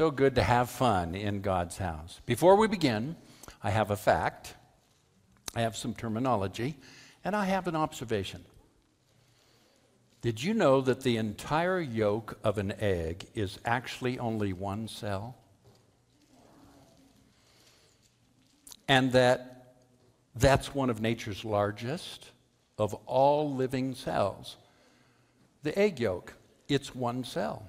so 0.00 0.10
good 0.10 0.34
to 0.34 0.42
have 0.42 0.70
fun 0.70 1.14
in 1.14 1.42
God's 1.42 1.76
house. 1.76 2.22
Before 2.24 2.56
we 2.56 2.66
begin, 2.66 3.16
I 3.62 3.68
have 3.68 3.90
a 3.90 3.96
fact, 3.96 4.54
I 5.54 5.60
have 5.60 5.76
some 5.76 5.92
terminology, 5.92 6.78
and 7.22 7.36
I 7.36 7.44
have 7.44 7.68
an 7.68 7.76
observation. 7.76 8.42
Did 10.22 10.42
you 10.42 10.54
know 10.54 10.80
that 10.80 11.02
the 11.02 11.18
entire 11.18 11.78
yolk 11.78 12.38
of 12.42 12.56
an 12.56 12.72
egg 12.80 13.26
is 13.34 13.58
actually 13.66 14.18
only 14.18 14.54
one 14.54 14.88
cell? 14.88 15.36
And 18.88 19.12
that 19.12 19.74
that's 20.34 20.74
one 20.74 20.88
of 20.88 21.02
nature's 21.02 21.44
largest 21.44 22.30
of 22.78 22.94
all 23.04 23.54
living 23.54 23.94
cells. 23.94 24.56
The 25.62 25.78
egg 25.78 26.00
yolk, 26.00 26.32
it's 26.68 26.94
one 26.94 27.22
cell. 27.22 27.66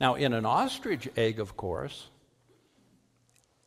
Now, 0.00 0.14
in 0.14 0.32
an 0.32 0.46
ostrich 0.46 1.08
egg, 1.16 1.40
of 1.40 1.56
course, 1.56 2.08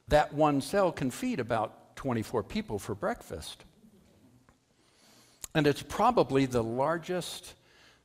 that 0.07 0.33
one 0.33 0.61
cell 0.61 0.91
can 0.91 1.11
feed 1.11 1.39
about 1.39 1.95
24 1.95 2.43
people 2.43 2.79
for 2.79 2.95
breakfast. 2.95 3.63
And 5.53 5.67
it's 5.67 5.81
probably 5.81 6.45
the 6.45 6.63
largest 6.63 7.53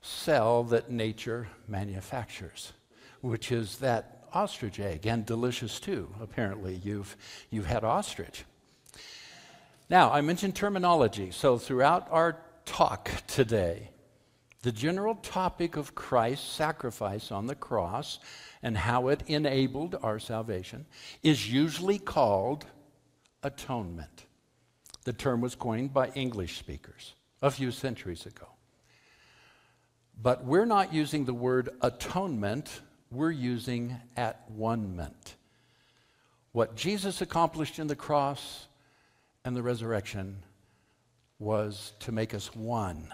cell 0.03 0.65
that 0.65 0.91
nature 0.91 1.49
manufactures, 1.69 2.73
which 3.21 3.53
is 3.53 3.79
that 3.79 4.25
ostrich 4.33 4.81
egg, 4.81 5.07
and 5.07 5.25
delicious 5.25 5.81
too. 5.81 6.13
Apparently, 6.21 6.81
you've, 6.85 7.17
you've 7.51 7.67
had 7.67 7.85
ostrich. 7.85 8.45
Now, 9.89 10.11
I 10.13 10.21
mentioned 10.21 10.57
terminology, 10.57 11.31
so 11.31 11.59
throughout 11.59 12.09
our 12.11 12.37
talk 12.65 13.11
today, 13.27 13.91
the 14.67 14.73
general 14.73 15.15
topic 15.15 15.77
of 15.77 15.95
Christ's 15.95 16.51
sacrifice 16.51 17.31
on 17.31 17.47
the 17.47 17.55
cross 17.55 18.19
and 18.65 18.77
how 18.77 19.07
it 19.07 19.23
enabled 19.29 19.95
our 20.03 20.19
salvation 20.19 20.87
is 21.23 21.53
usually 21.53 22.01
called 22.01 22.67
atonement. 23.45 24.27
The 25.05 25.13
term 25.13 25.41
was 25.41 25.55
coined 25.55 25.95
by 25.95 26.09
English 26.17 26.59
speakers 26.59 27.15
a 27.41 27.53
few 27.53 27.71
centuries 27.71 28.27
ago. 28.27 28.49
But 30.21 30.45
we're 30.45 30.67
not 30.67 30.93
using 30.93 31.27
the 31.27 31.33
word 31.33 31.69
atonement, 31.81 32.81
we're 33.13 33.31
using 33.31 33.95
at 34.17 34.51
one. 34.51 35.15
What 36.51 36.75
Jesus 36.75 37.21
accomplished 37.21 37.79
in 37.79 37.87
the 37.87 37.95
cross 37.95 38.67
and 39.45 39.55
the 39.55 39.63
resurrection 39.63 40.43
was 41.39 41.93
to 42.01 42.11
make 42.11 42.35
us 42.35 42.53
one 42.53 43.13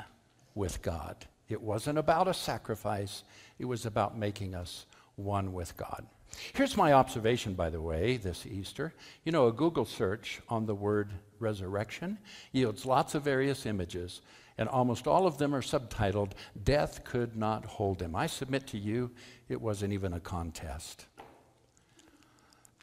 with 0.54 0.80
God. 0.80 1.26
It 1.48 1.60
wasn't 1.60 1.98
about 1.98 2.28
a 2.28 2.34
sacrifice, 2.34 3.24
it 3.58 3.64
was 3.64 3.86
about 3.86 4.16
making 4.16 4.54
us 4.54 4.86
one 5.16 5.52
with 5.52 5.76
God. 5.76 6.06
Here's 6.54 6.76
my 6.76 6.94
observation, 6.94 7.54
by 7.54 7.68
the 7.70 7.80
way, 7.80 8.16
this 8.16 8.46
Easter. 8.46 8.94
You 9.24 9.32
know, 9.32 9.48
a 9.48 9.52
Google 9.52 9.84
search 9.84 10.40
on 10.48 10.66
the 10.66 10.74
word 10.74 11.12
resurrection 11.38 12.18
yields 12.52 12.86
lots 12.86 13.14
of 13.14 13.22
various 13.22 13.66
images, 13.66 14.22
and 14.56 14.68
almost 14.68 15.06
all 15.06 15.26
of 15.26 15.38
them 15.38 15.54
are 15.54 15.62
subtitled, 15.62 16.32
Death 16.64 17.04
Could 17.04 17.36
Not 17.36 17.64
Hold 17.64 18.00
Him. 18.00 18.16
I 18.16 18.26
submit 18.26 18.66
to 18.68 18.78
you, 18.78 19.10
it 19.48 19.60
wasn't 19.60 19.92
even 19.92 20.14
a 20.14 20.20
contest. 20.20 21.06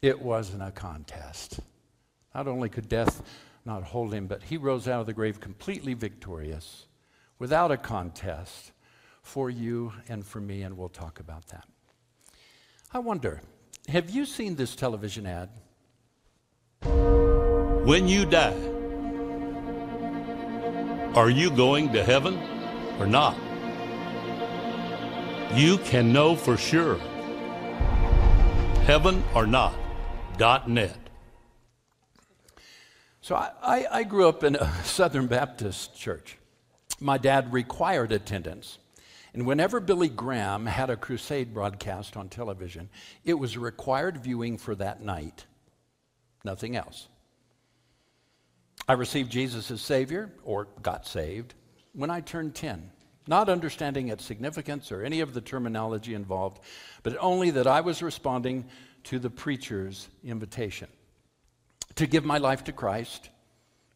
It 0.02 0.20
wasn't 0.20 0.62
a 0.62 0.70
contest. 0.70 1.60
Not 2.34 2.46
only 2.46 2.68
could 2.68 2.88
death 2.88 3.22
not 3.64 3.82
hold 3.82 4.14
him, 4.14 4.26
but 4.26 4.42
he 4.42 4.56
rose 4.56 4.88
out 4.88 5.00
of 5.00 5.06
the 5.06 5.12
grave 5.12 5.40
completely 5.40 5.94
victorious 5.94 6.86
without 7.40 7.72
a 7.72 7.76
contest 7.76 8.70
for 9.22 9.50
you 9.50 9.92
and 10.08 10.24
for 10.24 10.40
me, 10.40 10.62
and 10.62 10.76
we'll 10.76 10.88
talk 10.88 11.18
about 11.18 11.46
that. 11.48 11.66
I 12.92 13.00
wonder, 13.00 13.40
have 13.88 14.10
you 14.10 14.24
seen 14.26 14.54
this 14.54 14.76
television 14.76 15.26
ad? 15.26 15.48
When 17.84 18.06
you 18.06 18.26
die, 18.26 18.54
are 21.14 21.30
you 21.30 21.50
going 21.50 21.92
to 21.94 22.04
heaven 22.04 22.38
or 23.00 23.06
not? 23.06 23.36
You 25.54 25.78
can 25.78 26.12
know 26.12 26.36
for 26.36 26.56
sure. 26.56 26.98
Heaven 28.84 29.24
or 29.34 29.46
not. 29.46 29.74
Dot 30.36 30.68
net. 30.68 30.96
So 33.20 33.34
I, 33.34 33.50
I, 33.62 33.86
I 33.90 34.02
grew 34.04 34.28
up 34.28 34.44
in 34.44 34.56
a 34.56 34.72
Southern 34.84 35.26
Baptist 35.26 35.96
church 35.96 36.36
my 37.00 37.18
dad 37.18 37.52
required 37.52 38.12
attendance. 38.12 38.78
And 39.32 39.46
whenever 39.46 39.80
Billy 39.80 40.08
Graham 40.08 40.66
had 40.66 40.90
a 40.90 40.96
crusade 40.96 41.54
broadcast 41.54 42.16
on 42.16 42.28
television, 42.28 42.88
it 43.24 43.34
was 43.34 43.56
required 43.56 44.18
viewing 44.18 44.58
for 44.58 44.74
that 44.74 45.02
night, 45.02 45.46
nothing 46.44 46.76
else. 46.76 47.08
I 48.88 48.94
received 48.94 49.30
Jesus 49.30 49.70
as 49.70 49.80
Savior, 49.80 50.32
or 50.42 50.66
got 50.82 51.06
saved, 51.06 51.54
when 51.92 52.10
I 52.10 52.20
turned 52.20 52.54
10, 52.56 52.90
not 53.28 53.48
understanding 53.48 54.08
its 54.08 54.24
significance 54.24 54.90
or 54.90 55.04
any 55.04 55.20
of 55.20 55.32
the 55.32 55.40
terminology 55.40 56.14
involved, 56.14 56.60
but 57.04 57.16
only 57.20 57.50
that 57.50 57.68
I 57.68 57.82
was 57.82 58.02
responding 58.02 58.64
to 59.04 59.18
the 59.18 59.30
preacher's 59.30 60.08
invitation 60.24 60.88
to 61.94 62.06
give 62.06 62.24
my 62.24 62.38
life 62.38 62.64
to 62.64 62.72
Christ 62.72 63.30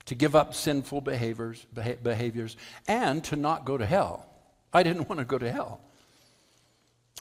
to 0.06 0.15
give 0.15 0.34
up 0.34 0.54
sinful 0.54 1.00
behaviors, 1.00 1.66
behaviors 2.03 2.56
and 2.87 3.25
to 3.25 3.37
not 3.37 3.65
go 3.65 3.78
to 3.78 3.87
hell. 3.87 4.26
I 4.72 4.82
didn't 4.82 5.09
want 5.09 5.20
to 5.20 5.25
go 5.25 5.38
to 5.38 5.50
hell. 5.50 5.81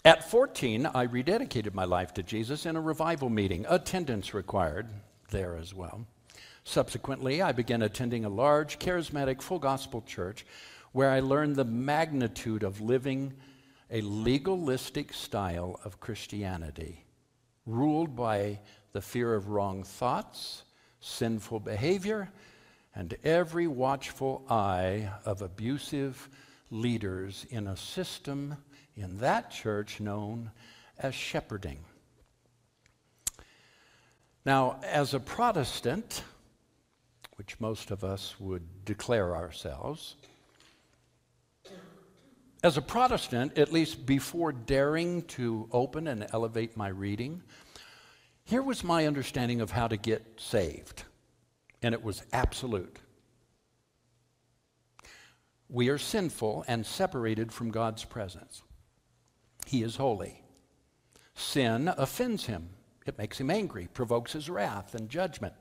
At 0.05 0.29
14, 0.29 0.87
I 0.87 1.07
rededicated 1.07 1.73
my 1.73 1.85
life 1.85 2.13
to 2.15 2.23
Jesus 2.23 2.65
in 2.65 2.75
a 2.75 2.81
revival 2.81 3.29
meeting, 3.29 3.65
attendance 3.69 4.33
required 4.33 4.89
there 5.29 5.55
as 5.55 5.73
well. 5.73 6.05
Subsequently, 6.65 7.41
I 7.41 7.53
began 7.53 7.81
attending 7.81 8.25
a 8.25 8.29
large, 8.29 8.79
charismatic, 8.79 9.41
full 9.41 9.59
gospel 9.59 10.01
church 10.01 10.45
where 10.91 11.09
I 11.09 11.21
learned 11.21 11.55
the 11.55 11.65
magnitude 11.65 12.63
of 12.63 12.81
living 12.81 13.33
a 13.89 14.01
legalistic 14.01 15.13
style 15.13 15.79
of 15.85 15.99
Christianity, 15.99 17.05
ruled 17.65 18.15
by 18.15 18.59
the 18.91 19.01
fear 19.01 19.35
of 19.35 19.49
wrong 19.49 19.83
thoughts, 19.83 20.63
sinful 20.99 21.59
behavior, 21.61 22.31
and 22.95 23.15
every 23.23 23.67
watchful 23.67 24.43
eye 24.49 25.09
of 25.25 25.41
abusive 25.41 26.29
leaders 26.69 27.45
in 27.49 27.67
a 27.67 27.77
system 27.77 28.57
in 28.95 29.17
that 29.17 29.49
church 29.51 29.99
known 29.99 30.51
as 30.99 31.15
shepherding. 31.15 31.79
Now, 34.45 34.79
as 34.83 35.13
a 35.13 35.19
Protestant, 35.19 36.23
which 37.37 37.59
most 37.59 37.91
of 37.91 38.03
us 38.03 38.35
would 38.39 38.85
declare 38.85 39.35
ourselves, 39.35 40.15
as 42.63 42.77
a 42.77 42.81
Protestant, 42.81 43.57
at 43.57 43.73
least 43.73 44.05
before 44.05 44.51
daring 44.51 45.23
to 45.23 45.67
open 45.71 46.07
and 46.07 46.27
elevate 46.31 46.77
my 46.77 46.87
reading, 46.87 47.41
here 48.45 48.61
was 48.61 48.83
my 48.83 49.05
understanding 49.05 49.61
of 49.61 49.71
how 49.71 49.87
to 49.87 49.97
get 49.97 50.25
saved 50.37 51.03
and 51.83 51.93
it 51.93 52.03
was 52.03 52.23
absolute. 52.31 52.97
We 55.69 55.89
are 55.89 55.97
sinful 55.97 56.65
and 56.67 56.85
separated 56.85 57.51
from 57.51 57.71
God's 57.71 58.05
presence. 58.05 58.63
He 59.65 59.83
is 59.83 59.95
holy. 59.95 60.43
Sin 61.35 61.91
offends 61.97 62.45
him, 62.45 62.69
it 63.05 63.17
makes 63.17 63.39
him 63.39 63.49
angry, 63.49 63.87
provokes 63.93 64.33
his 64.33 64.49
wrath 64.49 64.95
and 64.95 65.09
judgment. 65.09 65.55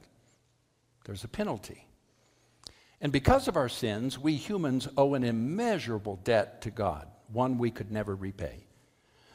There's 1.04 1.24
a 1.24 1.28
penalty. 1.28 1.86
And 3.00 3.10
because 3.10 3.48
of 3.48 3.56
our 3.56 3.68
sins, 3.68 4.18
we 4.18 4.36
humans 4.36 4.86
owe 4.96 5.14
an 5.14 5.24
immeasurable 5.24 6.20
debt 6.22 6.60
to 6.62 6.70
God, 6.70 7.08
one 7.32 7.58
we 7.58 7.70
could 7.70 7.90
never 7.90 8.14
repay. 8.14 8.66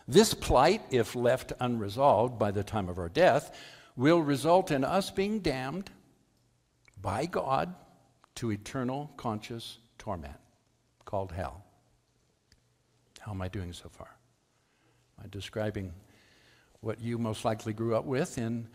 This 0.07 0.33
plight, 0.33 0.83
if 0.89 1.15
left 1.15 1.51
unresolved 1.59 2.39
by 2.39 2.51
the 2.51 2.63
time 2.63 2.87
of 2.87 2.97
our 2.97 3.09
death, 3.09 3.57
will 3.97 4.21
result 4.21 4.71
in 4.71 4.85
us 4.85 5.11
being 5.11 5.39
damned 5.39 5.89
by 7.01 7.25
God 7.25 7.73
to 8.35 8.51
eternal 8.51 9.11
conscious 9.17 9.79
torment 9.97 10.35
called 11.05 11.31
hell. 11.31 11.63
How 13.19 13.31
am 13.31 13.41
I 13.41 13.47
doing 13.47 13.73
so 13.73 13.89
far? 13.89 14.15
Am 15.17 15.25
I 15.25 15.27
describing 15.29 15.93
what 16.81 17.01
you 17.01 17.17
most 17.17 17.43
likely 17.43 17.73
grew 17.73 17.95
up 17.95 18.05
with 18.05 18.37
in 18.37 18.67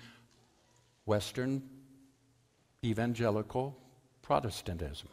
Western 1.06 1.62
evangelical 2.84 3.78
Protestantism? 4.22 5.08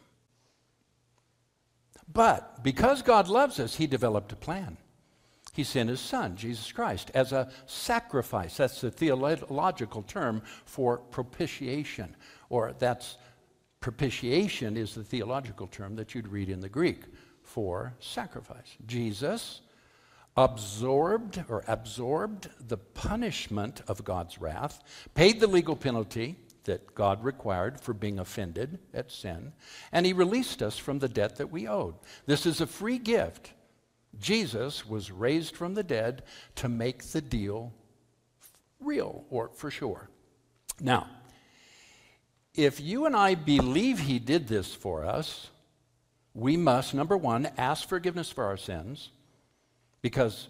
But 2.12 2.62
because 2.64 3.02
God 3.02 3.28
loves 3.28 3.60
us, 3.60 3.76
He 3.76 3.86
developed 3.86 4.32
a 4.32 4.36
plan. 4.36 4.76
He 5.52 5.64
sent 5.64 5.88
His 5.88 6.00
Son, 6.00 6.36
Jesus 6.36 6.72
Christ, 6.72 7.10
as 7.14 7.32
a 7.32 7.50
sacrifice. 7.66 8.56
That's 8.56 8.80
the 8.80 8.90
theological 8.90 10.02
term 10.02 10.42
for 10.64 10.98
propitiation, 10.98 12.16
or 12.50 12.74
that's 12.78 13.16
propitiation 13.80 14.76
is 14.76 14.94
the 14.94 15.02
theological 15.02 15.66
term 15.66 15.96
that 15.96 16.14
you'd 16.14 16.28
read 16.28 16.50
in 16.50 16.60
the 16.60 16.68
Greek 16.68 17.04
for 17.42 17.94
sacrifice. 17.98 18.76
Jesus 18.86 19.62
absorbed 20.36 21.42
or 21.48 21.64
absorbed 21.66 22.48
the 22.68 22.76
punishment 22.76 23.80
of 23.88 24.04
God's 24.04 24.38
wrath, 24.40 24.82
paid 25.14 25.40
the 25.40 25.46
legal 25.46 25.76
penalty 25.76 26.36
that 26.64 26.94
God 26.94 27.24
required 27.24 27.80
for 27.80 27.94
being 27.94 28.18
offended 28.18 28.78
at 28.92 29.10
sin, 29.10 29.52
and 29.92 30.04
he 30.04 30.12
released 30.12 30.62
us 30.62 30.76
from 30.76 30.98
the 30.98 31.08
debt 31.08 31.36
that 31.36 31.50
we 31.50 31.66
owed. 31.66 31.94
This 32.26 32.46
is 32.46 32.60
a 32.60 32.66
free 32.66 32.98
gift. 32.98 33.52
Jesus 34.20 34.86
was 34.86 35.10
raised 35.10 35.56
from 35.56 35.74
the 35.74 35.82
dead 35.82 36.22
to 36.56 36.68
make 36.68 37.02
the 37.04 37.22
deal 37.22 37.72
real 38.78 39.24
or 39.30 39.50
for 39.54 39.70
sure. 39.70 40.10
Now, 40.80 41.08
if 42.54 42.80
you 42.80 43.06
and 43.06 43.14
I 43.14 43.34
believe 43.34 44.00
he 44.00 44.18
did 44.18 44.48
this 44.48 44.74
for 44.74 45.04
us, 45.04 45.48
we 46.34 46.56
must, 46.56 46.94
number 46.94 47.16
one, 47.16 47.48
ask 47.58 47.88
forgiveness 47.88 48.30
for 48.30 48.44
our 48.44 48.56
sins 48.56 49.10
because 50.02 50.48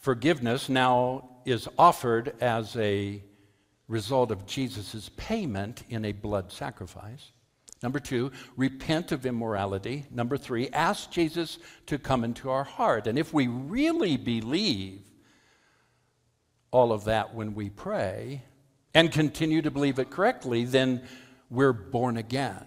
forgiveness 0.00 0.68
now 0.68 1.28
is 1.44 1.68
offered 1.78 2.34
as 2.40 2.76
a 2.76 3.22
result 3.88 4.30
of 4.30 4.46
Jesus' 4.46 5.10
payment 5.16 5.82
in 5.88 6.04
a 6.04 6.12
blood 6.12 6.50
sacrifice. 6.50 7.30
Number 7.82 8.00
two, 8.00 8.32
repent 8.56 9.12
of 9.12 9.26
immorality. 9.26 10.06
Number 10.10 10.38
three, 10.38 10.68
ask 10.70 11.10
Jesus 11.10 11.58
to 11.86 11.98
come 11.98 12.24
into 12.24 12.48
our 12.50 12.64
heart. 12.64 13.06
And 13.06 13.18
if 13.18 13.34
we 13.34 13.46
really 13.46 14.16
believe 14.16 15.02
all 16.70 16.92
of 16.92 17.04
that 17.04 17.34
when 17.34 17.54
we 17.54 17.68
pray 17.68 18.42
and 18.94 19.12
continue 19.12 19.60
to 19.60 19.70
believe 19.70 19.98
it 19.98 20.08
correctly, 20.08 20.64
then 20.64 21.02
we're 21.54 21.72
born 21.72 22.16
again 22.16 22.64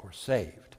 or 0.00 0.12
saved. 0.12 0.76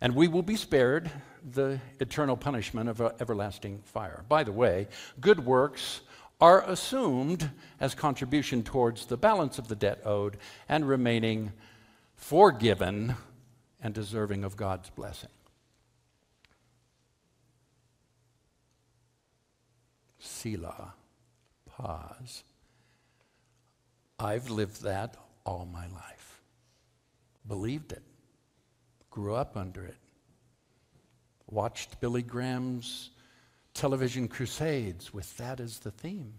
And 0.00 0.14
we 0.14 0.28
will 0.28 0.42
be 0.42 0.56
spared 0.56 1.10
the 1.52 1.80
eternal 2.00 2.36
punishment 2.36 2.88
of 2.88 3.00
everlasting 3.20 3.80
fire. 3.84 4.24
By 4.28 4.44
the 4.44 4.52
way, 4.52 4.88
good 5.20 5.44
works 5.44 6.00
are 6.40 6.62
assumed 6.68 7.50
as 7.80 7.94
contribution 7.94 8.62
towards 8.62 9.06
the 9.06 9.16
balance 9.16 9.58
of 9.58 9.68
the 9.68 9.76
debt 9.76 10.00
owed 10.04 10.36
and 10.68 10.88
remaining 10.88 11.52
forgiven 12.16 13.14
and 13.82 13.94
deserving 13.94 14.44
of 14.44 14.56
God's 14.56 14.90
blessing. 14.90 15.30
Selah. 20.18 20.94
Pause. 21.66 22.44
I've 24.18 24.48
lived 24.48 24.82
that 24.82 25.16
all 25.44 25.68
my 25.72 25.86
life. 25.88 26.42
Believed 27.46 27.92
it. 27.92 28.02
Grew 29.10 29.34
up 29.34 29.56
under 29.56 29.84
it. 29.84 29.96
Watched 31.46 32.00
Billy 32.00 32.22
Graham's 32.22 33.10
television 33.74 34.28
crusades 34.28 35.12
with 35.12 35.36
that 35.36 35.60
as 35.60 35.80
the 35.80 35.90
theme. 35.90 36.34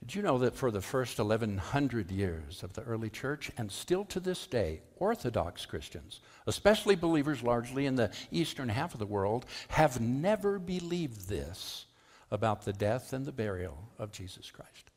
Did 0.00 0.16
you 0.16 0.22
know 0.22 0.38
that 0.38 0.56
for 0.56 0.70
the 0.70 0.80
first 0.80 1.18
1100 1.18 2.10
years 2.10 2.62
of 2.62 2.72
the 2.72 2.82
early 2.82 3.10
church, 3.10 3.50
and 3.56 3.70
still 3.70 4.04
to 4.06 4.18
this 4.18 4.46
day, 4.46 4.80
Orthodox 4.96 5.66
Christians, 5.66 6.20
especially 6.46 6.96
believers 6.96 7.42
largely 7.42 7.86
in 7.86 7.94
the 7.94 8.10
eastern 8.32 8.68
half 8.68 8.92
of 8.92 8.98
the 8.98 9.06
world, 9.06 9.46
have 9.68 10.00
never 10.00 10.58
believed 10.58 11.28
this 11.28 11.86
about 12.30 12.64
the 12.64 12.72
death 12.72 13.12
and 13.12 13.26
the 13.26 13.32
burial 13.32 13.88
of 13.98 14.12
Jesus 14.12 14.50
Christ? 14.50 14.90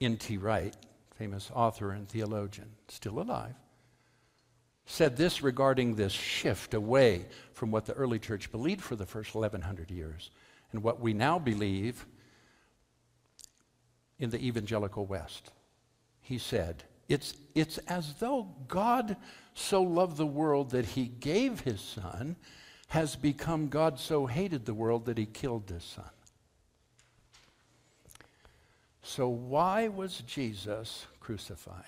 N.T. 0.00 0.36
Wright, 0.38 0.74
famous 1.16 1.50
author 1.54 1.92
and 1.92 2.08
theologian, 2.08 2.70
still 2.88 3.20
alive, 3.20 3.54
said 4.84 5.16
this 5.16 5.42
regarding 5.42 5.94
this 5.94 6.12
shift 6.12 6.74
away 6.74 7.26
from 7.52 7.70
what 7.70 7.86
the 7.86 7.94
early 7.94 8.18
church 8.18 8.50
believed 8.50 8.82
for 8.82 8.96
the 8.96 9.06
first 9.06 9.34
1100 9.34 9.90
years 9.90 10.30
and 10.72 10.82
what 10.82 11.00
we 11.00 11.12
now 11.12 11.38
believe 11.38 12.04
in 14.18 14.30
the 14.30 14.44
evangelical 14.44 15.06
West. 15.06 15.52
He 16.20 16.38
said, 16.38 16.84
it's, 17.08 17.34
it's 17.54 17.78
as 17.78 18.14
though 18.14 18.48
God 18.68 19.16
so 19.54 19.82
loved 19.82 20.16
the 20.16 20.26
world 20.26 20.70
that 20.70 20.86
he 20.86 21.06
gave 21.06 21.60
his 21.60 21.80
son, 21.80 22.36
has 22.92 23.16
become 23.16 23.68
God 23.68 23.98
so 23.98 24.26
hated 24.26 24.66
the 24.66 24.74
world 24.74 25.06
that 25.06 25.16
he 25.16 25.24
killed 25.24 25.70
his 25.70 25.82
son. 25.82 26.10
So, 29.02 29.30
why 29.30 29.88
was 29.88 30.18
Jesus 30.26 31.06
crucified? 31.18 31.86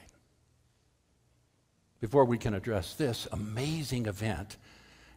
Before 2.00 2.24
we 2.24 2.38
can 2.38 2.54
address 2.54 2.94
this 2.94 3.28
amazing 3.32 4.06
event, 4.06 4.56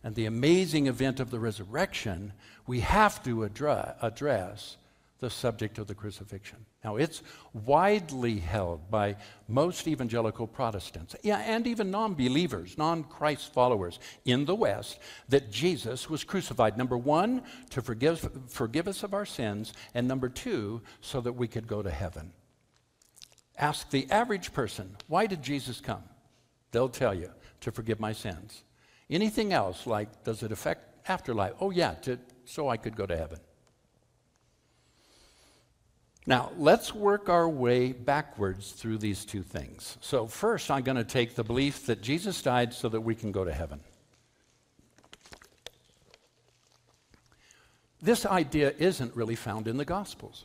and 0.04 0.14
the 0.14 0.26
amazing 0.26 0.88
event 0.88 1.22
of 1.22 1.32
the 1.32 1.40
resurrection, 1.40 2.34
we 2.68 2.82
have 2.82 3.24
to 3.24 3.46
address 3.46 4.76
the 5.20 5.30
subject 5.30 5.78
of 5.78 5.88
the 5.88 5.96
crucifixion. 5.96 6.66
Now, 6.88 6.96
it's 6.96 7.22
widely 7.54 8.40
held 8.40 8.90
by 8.90 9.18
most 9.50 9.90
evangelical 9.90 10.48
Protestants 10.48 11.18
yeah, 11.22 11.40
and 11.40 11.68
even 11.68 11.92
non 11.92 12.14
believers, 12.14 12.78
non 12.78 13.04
Christ 13.04 13.54
followers 13.54 14.00
in 14.24 14.46
the 14.46 14.56
West 14.56 14.98
that 15.28 15.52
Jesus 15.52 16.10
was 16.10 16.24
crucified. 16.24 16.78
Number 16.78 16.98
one, 16.98 17.44
to 17.72 17.82
forgive, 17.82 18.26
forgive 18.48 18.88
us 18.88 19.04
of 19.04 19.14
our 19.14 19.26
sins, 19.26 19.74
and 19.94 20.08
number 20.08 20.30
two, 20.30 20.82
so 21.02 21.20
that 21.20 21.34
we 21.34 21.50
could 21.50 21.68
go 21.68 21.82
to 21.82 21.92
heaven. 21.92 22.32
Ask 23.58 23.90
the 23.90 24.10
average 24.10 24.54
person, 24.54 24.96
why 25.08 25.28
did 25.28 25.44
Jesus 25.44 25.82
come? 25.82 26.04
They'll 26.72 26.88
tell 26.88 27.14
you, 27.14 27.32
to 27.62 27.72
forgive 27.74 28.00
my 28.00 28.14
sins. 28.14 28.64
Anything 29.10 29.52
else, 29.52 29.86
like 29.86 30.24
does 30.24 30.42
it 30.42 30.54
affect 30.54 31.10
afterlife? 31.10 31.52
Oh, 31.60 31.72
yeah, 31.72 31.96
to, 32.04 32.18
so 32.46 32.70
I 32.70 32.78
could 32.78 32.96
go 32.96 33.06
to 33.06 33.18
heaven. 33.18 33.40
Now, 36.28 36.52
let's 36.58 36.94
work 36.94 37.30
our 37.30 37.48
way 37.48 37.94
backwards 37.94 38.74
through 38.74 38.98
these 38.98 39.24
two 39.24 39.44
things. 39.44 39.98
So, 40.02 40.28
first, 40.28 40.70
I'm 40.70 40.84
going 40.84 40.98
to 40.98 41.06
take 41.06 41.36
the 41.36 41.44
belief 41.44 41.86
that 41.86 42.02
Jesus 42.02 42.42
died 42.42 42.74
so 42.74 42.90
that 42.90 43.00
we 43.00 43.16
can 43.16 43.32
go 43.32 43.46
to 43.46 43.54
heaven. 43.54 43.80
This 48.02 48.26
idea 48.26 48.74
isn't 48.78 49.16
really 49.16 49.36
found 49.36 49.70
in 49.70 49.78
the 49.78 49.86
Gospels. 49.86 50.44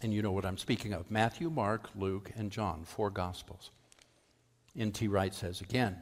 And 0.00 0.14
you 0.14 0.22
know 0.22 0.32
what 0.32 0.46
I'm 0.46 0.58
speaking 0.58 0.92
of 0.92 1.10
Matthew, 1.10 1.50
Mark, 1.50 1.90
Luke, 1.96 2.30
and 2.36 2.52
John, 2.52 2.84
four 2.84 3.10
Gospels. 3.10 3.72
N.T. 4.78 5.08
Wright 5.08 5.34
says 5.34 5.60
again, 5.60 5.96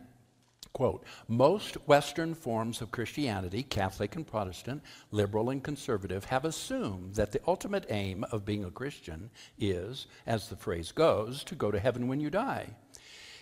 Quote 0.72 1.04
Most 1.28 1.74
Western 1.86 2.34
forms 2.34 2.80
of 2.80 2.90
Christianity, 2.90 3.62
Catholic 3.62 4.16
and 4.16 4.26
Protestant, 4.26 4.82
liberal 5.10 5.50
and 5.50 5.62
conservative, 5.62 6.24
have 6.26 6.44
assumed 6.44 7.14
that 7.14 7.32
the 7.32 7.40
ultimate 7.46 7.86
aim 7.90 8.24
of 8.32 8.44
being 8.44 8.64
a 8.64 8.70
Christian 8.70 9.30
is, 9.58 10.06
as 10.26 10.48
the 10.48 10.56
phrase 10.56 10.92
goes, 10.92 11.44
to 11.44 11.54
go 11.54 11.70
to 11.70 11.78
heaven 11.78 12.08
when 12.08 12.20
you 12.20 12.30
die. 12.30 12.70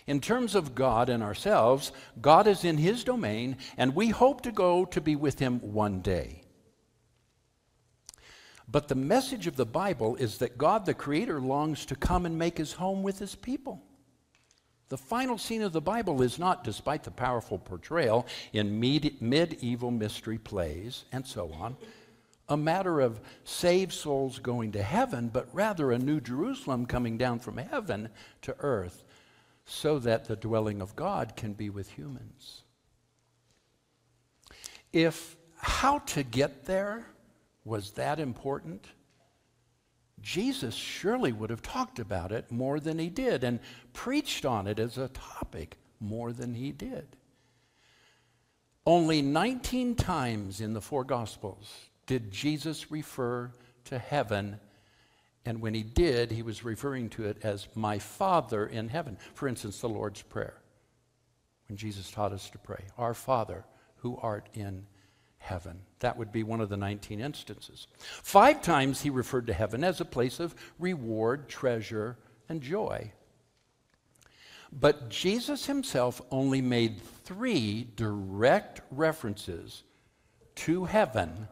In 0.07 0.19
terms 0.19 0.55
of 0.55 0.75
God 0.75 1.09
and 1.09 1.23
ourselves, 1.23 1.91
God 2.21 2.47
is 2.47 2.65
in 2.65 2.77
His 2.77 3.03
domain, 3.03 3.57
and 3.77 3.95
we 3.95 4.09
hope 4.09 4.41
to 4.41 4.51
go 4.51 4.83
to 4.85 4.99
be 4.99 5.15
with 5.15 5.39
Him 5.39 5.59
one 5.59 6.01
day. 6.01 6.41
But 8.67 8.87
the 8.87 8.95
message 8.95 9.47
of 9.47 9.57
the 9.57 9.65
Bible 9.65 10.15
is 10.15 10.37
that 10.39 10.57
God, 10.57 10.85
the 10.85 10.93
Creator, 10.93 11.39
longs 11.41 11.85
to 11.85 11.95
come 11.95 12.25
and 12.25 12.37
make 12.37 12.57
His 12.57 12.73
home 12.73 13.03
with 13.03 13.19
His 13.19 13.35
people. 13.35 13.83
The 14.91 14.97
final 14.97 15.37
scene 15.37 15.61
of 15.61 15.71
the 15.71 15.79
Bible 15.79 16.21
is 16.21 16.37
not, 16.37 16.65
despite 16.65 17.03
the 17.03 17.11
powerful 17.11 17.57
portrayal 17.57 18.27
in 18.51 18.77
med- 18.77 19.21
medieval 19.21 19.89
mystery 19.89 20.37
plays 20.37 21.05
and 21.13 21.25
so 21.25 21.49
on, 21.53 21.77
a 22.49 22.57
matter 22.57 22.99
of 22.99 23.21
saved 23.45 23.93
souls 23.93 24.39
going 24.39 24.73
to 24.73 24.83
heaven, 24.83 25.29
but 25.29 25.47
rather 25.53 25.93
a 25.93 25.97
new 25.97 26.19
Jerusalem 26.19 26.85
coming 26.85 27.17
down 27.17 27.39
from 27.39 27.55
heaven 27.55 28.09
to 28.41 28.53
earth 28.59 29.05
so 29.65 29.97
that 29.99 30.25
the 30.25 30.35
dwelling 30.35 30.81
of 30.81 30.93
God 30.97 31.37
can 31.37 31.53
be 31.53 31.69
with 31.69 31.89
humans. 31.91 32.63
If 34.91 35.37
how 35.55 35.99
to 35.99 36.21
get 36.21 36.65
there 36.65 37.05
was 37.63 37.91
that 37.91 38.19
important, 38.19 38.87
Jesus 40.21 40.75
surely 40.75 41.31
would 41.31 41.49
have 41.49 41.61
talked 41.61 41.99
about 41.99 42.31
it 42.31 42.51
more 42.51 42.79
than 42.79 42.99
he 42.99 43.09
did 43.09 43.43
and 43.43 43.59
preached 43.93 44.45
on 44.45 44.67
it 44.67 44.79
as 44.79 44.97
a 44.97 45.09
topic 45.09 45.77
more 45.99 46.31
than 46.31 46.53
he 46.53 46.71
did. 46.71 47.15
Only 48.85 49.21
19 49.21 49.95
times 49.95 50.59
in 50.59 50.73
the 50.73 50.81
four 50.81 51.03
Gospels 51.03 51.71
did 52.07 52.31
Jesus 52.31 52.91
refer 52.91 53.51
to 53.85 53.99
heaven, 53.99 54.59
and 55.45 55.61
when 55.61 55.73
he 55.73 55.83
did, 55.83 56.31
he 56.31 56.41
was 56.41 56.63
referring 56.63 57.09
to 57.09 57.25
it 57.25 57.37
as 57.43 57.67
my 57.75 57.99
Father 57.99 58.65
in 58.65 58.89
heaven. 58.89 59.17
For 59.33 59.47
instance, 59.47 59.79
the 59.79 59.89
Lord's 59.89 60.21
Prayer, 60.23 60.57
when 61.67 61.77
Jesus 61.77 62.09
taught 62.09 62.33
us 62.33 62.49
to 62.49 62.57
pray, 62.57 62.85
Our 62.97 63.13
Father 63.13 63.65
who 63.97 64.17
art 64.21 64.49
in 64.55 64.85
heaven. 65.41 65.81
That 65.99 66.17
would 66.17 66.31
be 66.31 66.43
one 66.43 66.61
of 66.61 66.69
the 66.69 66.77
19 66.77 67.19
instances. 67.19 67.87
Five 67.97 68.61
times 68.61 69.01
he 69.01 69.09
referred 69.09 69.47
to 69.47 69.53
heaven 69.53 69.83
as 69.83 69.99
a 69.99 70.05
place 70.05 70.39
of 70.39 70.55
reward, 70.79 71.49
treasure, 71.49 72.17
and 72.47 72.61
joy. 72.61 73.11
But 74.71 75.09
Jesus 75.09 75.65
himself 75.65 76.21
only 76.31 76.61
made 76.61 77.01
three 77.25 77.87
direct 77.95 78.81
references 78.89 79.83
to 80.55 80.85
heaven 80.85 81.47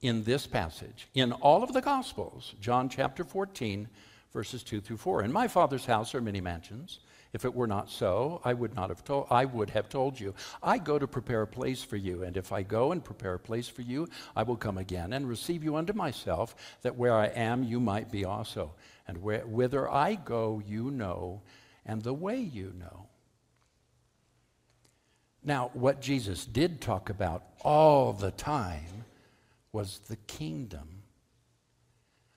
in 0.00 0.24
this 0.24 0.46
passage. 0.46 1.08
In 1.14 1.32
all 1.32 1.62
of 1.62 1.72
the 1.72 1.82
Gospels, 1.82 2.54
John 2.60 2.88
chapter 2.88 3.24
14, 3.24 3.88
verses 4.32 4.62
2 4.62 4.80
through 4.80 4.96
4. 4.96 5.24
In 5.24 5.32
my 5.32 5.48
Father's 5.48 5.84
house 5.84 6.14
are 6.14 6.20
many 6.20 6.40
mansions. 6.40 7.00
If 7.32 7.44
it 7.44 7.54
were 7.54 7.66
not 7.66 7.90
so, 7.90 8.40
I 8.44 8.54
would 8.54 8.74
not 8.74 8.88
have 8.88 9.04
told 9.04 9.26
I 9.30 9.44
would 9.44 9.70
have 9.70 9.88
told 9.88 10.18
you. 10.18 10.34
I 10.62 10.78
go 10.78 10.98
to 10.98 11.06
prepare 11.06 11.42
a 11.42 11.46
place 11.46 11.82
for 11.82 11.96
you, 11.96 12.22
and 12.22 12.36
if 12.36 12.52
I 12.52 12.62
go 12.62 12.92
and 12.92 13.04
prepare 13.04 13.34
a 13.34 13.38
place 13.38 13.68
for 13.68 13.82
you, 13.82 14.08
I 14.34 14.44
will 14.44 14.56
come 14.56 14.78
again 14.78 15.12
and 15.12 15.28
receive 15.28 15.62
you 15.62 15.76
unto 15.76 15.92
myself, 15.92 16.56
that 16.82 16.96
where 16.96 17.14
I 17.14 17.26
am 17.26 17.62
you 17.62 17.80
might 17.80 18.10
be 18.10 18.24
also. 18.24 18.74
And 19.06 19.22
where, 19.22 19.46
whither 19.46 19.90
I 19.90 20.14
go 20.14 20.62
you 20.66 20.90
know, 20.90 21.42
and 21.84 22.02
the 22.02 22.14
way 22.14 22.38
you 22.38 22.72
know. 22.78 23.06
Now, 25.44 25.70
what 25.72 26.00
Jesus 26.00 26.44
did 26.44 26.80
talk 26.80 27.10
about 27.10 27.44
all 27.62 28.12
the 28.12 28.32
time 28.32 29.04
was 29.72 30.00
the 30.08 30.16
kingdom. 30.16 31.02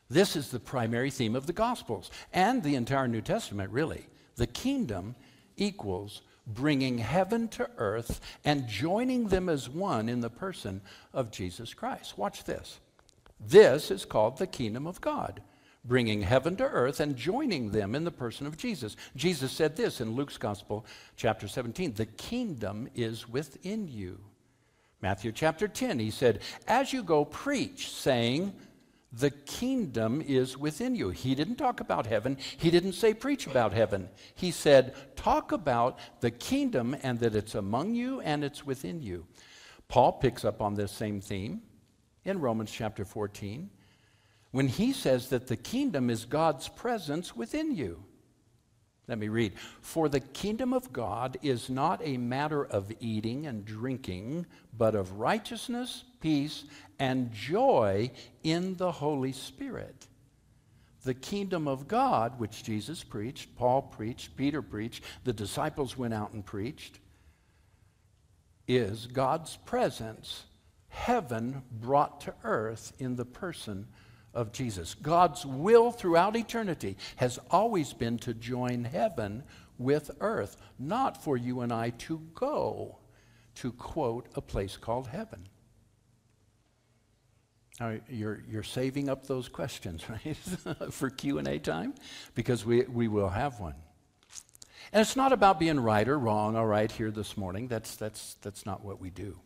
This 0.10 0.36
is 0.36 0.50
the 0.50 0.60
primary 0.60 1.10
theme 1.10 1.36
of 1.36 1.48
the 1.48 1.54
Gospels 1.54 2.12
and 2.34 2.62
the 2.62 2.76
entire 2.76 3.08
New 3.08 3.22
Testament, 3.22 3.72
really. 3.72 4.06
The 4.36 4.48
kingdom 4.48 5.16
equals 5.58 6.22
bringing 6.48 6.98
heaven 6.98 7.48
to 7.50 7.70
earth 7.78 8.20
and 8.44 8.68
joining 8.68 9.28
them 9.28 9.50
as 9.50 9.70
one 9.70 10.10
in 10.10 10.22
the 10.22 10.30
person 10.30 10.82
of 11.14 11.32
Jesus 11.32 11.74
Christ. 11.74 12.18
Watch 12.18 12.44
this. 12.44 12.80
This 13.40 13.92
is 13.92 14.06
called 14.06 14.38
the 14.38 14.48
kingdom 14.48 14.86
of 14.86 15.02
God, 15.02 15.42
bringing 15.84 16.22
heaven 16.22 16.56
to 16.58 16.64
earth 16.64 17.00
and 17.00 17.16
joining 17.16 17.72
them 17.72 17.96
in 17.96 18.04
the 18.04 18.12
person 18.12 18.46
of 18.46 18.58
Jesus. 18.58 18.96
Jesus 19.16 19.52
said 19.52 19.76
this 19.76 20.02
in 20.02 20.16
Luke's 20.16 20.38
Gospel, 20.38 20.86
chapter 21.16 21.48
17 21.48 21.94
The 21.94 22.06
kingdom 22.06 22.88
is 22.96 23.28
within 23.28 23.88
you. 23.88 24.20
Matthew 25.02 25.32
chapter 25.32 25.68
10, 25.68 25.98
he 25.98 26.12
said, 26.12 26.42
As 26.68 26.94
you 26.94 27.02
go, 27.02 27.26
preach, 27.26 27.90
saying, 27.90 28.54
the 29.12 29.32
kingdom 29.32 30.22
is 30.22 30.58
within 30.58 30.96
you. 30.96 31.10
He 31.10 31.36
didn't 31.36 31.58
talk 31.58 31.82
about 31.82 32.06
heaven. 32.06 32.38
He 32.58 32.72
didn't 32.72 32.94
say 32.94 33.14
preach 33.14 33.46
about 33.46 33.74
heaven. 33.74 34.10
He 34.36 34.52
said 34.52 34.96
talk 35.18 35.52
about 35.52 36.00
the 36.22 36.32
kingdom 36.32 36.96
and 37.04 37.20
that 37.20 37.36
it's 37.36 37.56
among 37.56 37.94
you 37.96 38.22
and 38.22 38.44
it's 38.44 38.66
within 38.66 39.02
you. 39.02 39.26
Paul 39.90 40.14
picks 40.14 40.46
up 40.46 40.62
on 40.62 40.76
this 40.76 40.92
same 40.92 41.20
theme 41.20 41.62
in 42.24 42.40
Romans 42.40 42.72
chapter 42.72 43.04
14 43.04 43.70
when 44.52 44.68
he 44.68 44.94
says 44.94 45.30
that 45.30 45.48
the 45.48 45.58
kingdom 45.58 46.10
is 46.10 46.24
God's 46.24 46.70
presence 46.70 47.36
within 47.36 47.76
you. 47.76 48.04
Let 49.08 49.18
me 49.18 49.28
read. 49.28 49.54
For 49.82 50.08
the 50.08 50.20
kingdom 50.22 50.72
of 50.72 50.94
God 50.94 51.36
is 51.42 51.70
not 51.70 52.00
a 52.02 52.18
matter 52.18 52.64
of 52.66 52.92
eating 53.02 53.46
and 53.48 53.66
drinking, 53.66 54.46
but 54.78 54.96
of 54.96 55.20
righteousness, 55.20 56.06
peace, 56.22 56.64
and 57.02 57.32
joy 57.32 58.12
in 58.44 58.76
the 58.76 58.92
Holy 58.92 59.32
Spirit. 59.32 60.06
The 61.04 61.16
kingdom 61.16 61.68
of 61.68 61.88
God, 61.88 62.40
which 62.40 62.64
Jesus 62.64 63.04
preached, 63.04 63.56
Paul 63.56 63.82
preached, 63.82 64.38
Peter 64.38 64.62
preached, 64.62 65.04
the 65.24 65.34
disciples 65.34 65.98
went 65.98 66.14
out 66.14 66.34
and 66.34 66.46
preached, 66.46 67.00
is 68.68 69.08
God's 69.08 69.58
presence, 69.58 70.44
heaven 70.90 71.64
brought 71.72 72.22
to 72.22 72.36
earth 72.44 72.94
in 73.00 73.16
the 73.16 73.26
person 73.26 73.88
of 74.36 74.52
Jesus. 74.52 74.94
God's 74.94 75.44
will 75.44 75.92
throughout 75.92 76.36
eternity 76.36 76.98
has 77.16 77.40
always 77.50 77.94
been 77.94 78.20
to 78.20 78.36
join 78.36 78.84
heaven 78.84 79.42
with 79.80 80.12
earth, 80.20 80.56
not 80.78 81.24
for 81.24 81.36
you 81.36 81.62
and 81.62 81.74
I 81.74 81.90
to 81.90 82.22
go 82.36 83.00
to 83.56 83.72
quote 83.72 84.28
a 84.36 84.42
place 84.42 84.78
called 84.78 85.08
heaven. 85.08 85.48
Now, 87.82 87.98
you're, 88.08 88.44
you're 88.48 88.62
saving 88.62 89.10
up 89.10 89.26
those 89.26 89.50
questions, 89.50 90.08
right, 90.10 90.38
for 90.92 91.10
Q&A 91.10 91.58
time? 91.58 91.96
Because 92.36 92.64
we, 92.64 92.84
we 92.84 93.08
will 93.08 93.30
have 93.30 93.60
one. 93.60 93.74
And 94.94 95.02
it's 95.02 95.16
not 95.16 95.34
about 95.34 95.60
being 95.60 95.80
right 95.80 96.08
or 96.08 96.20
wrong, 96.20 96.56
all 96.56 96.68
right, 96.68 96.92
here 96.92 97.10
this 97.10 97.36
morning. 97.36 97.68
That's, 97.68 97.96
that's, 97.96 98.36
that's 98.44 98.68
not 98.68 98.86
what 98.86 99.02
we 99.02 99.10
do. 99.10 99.40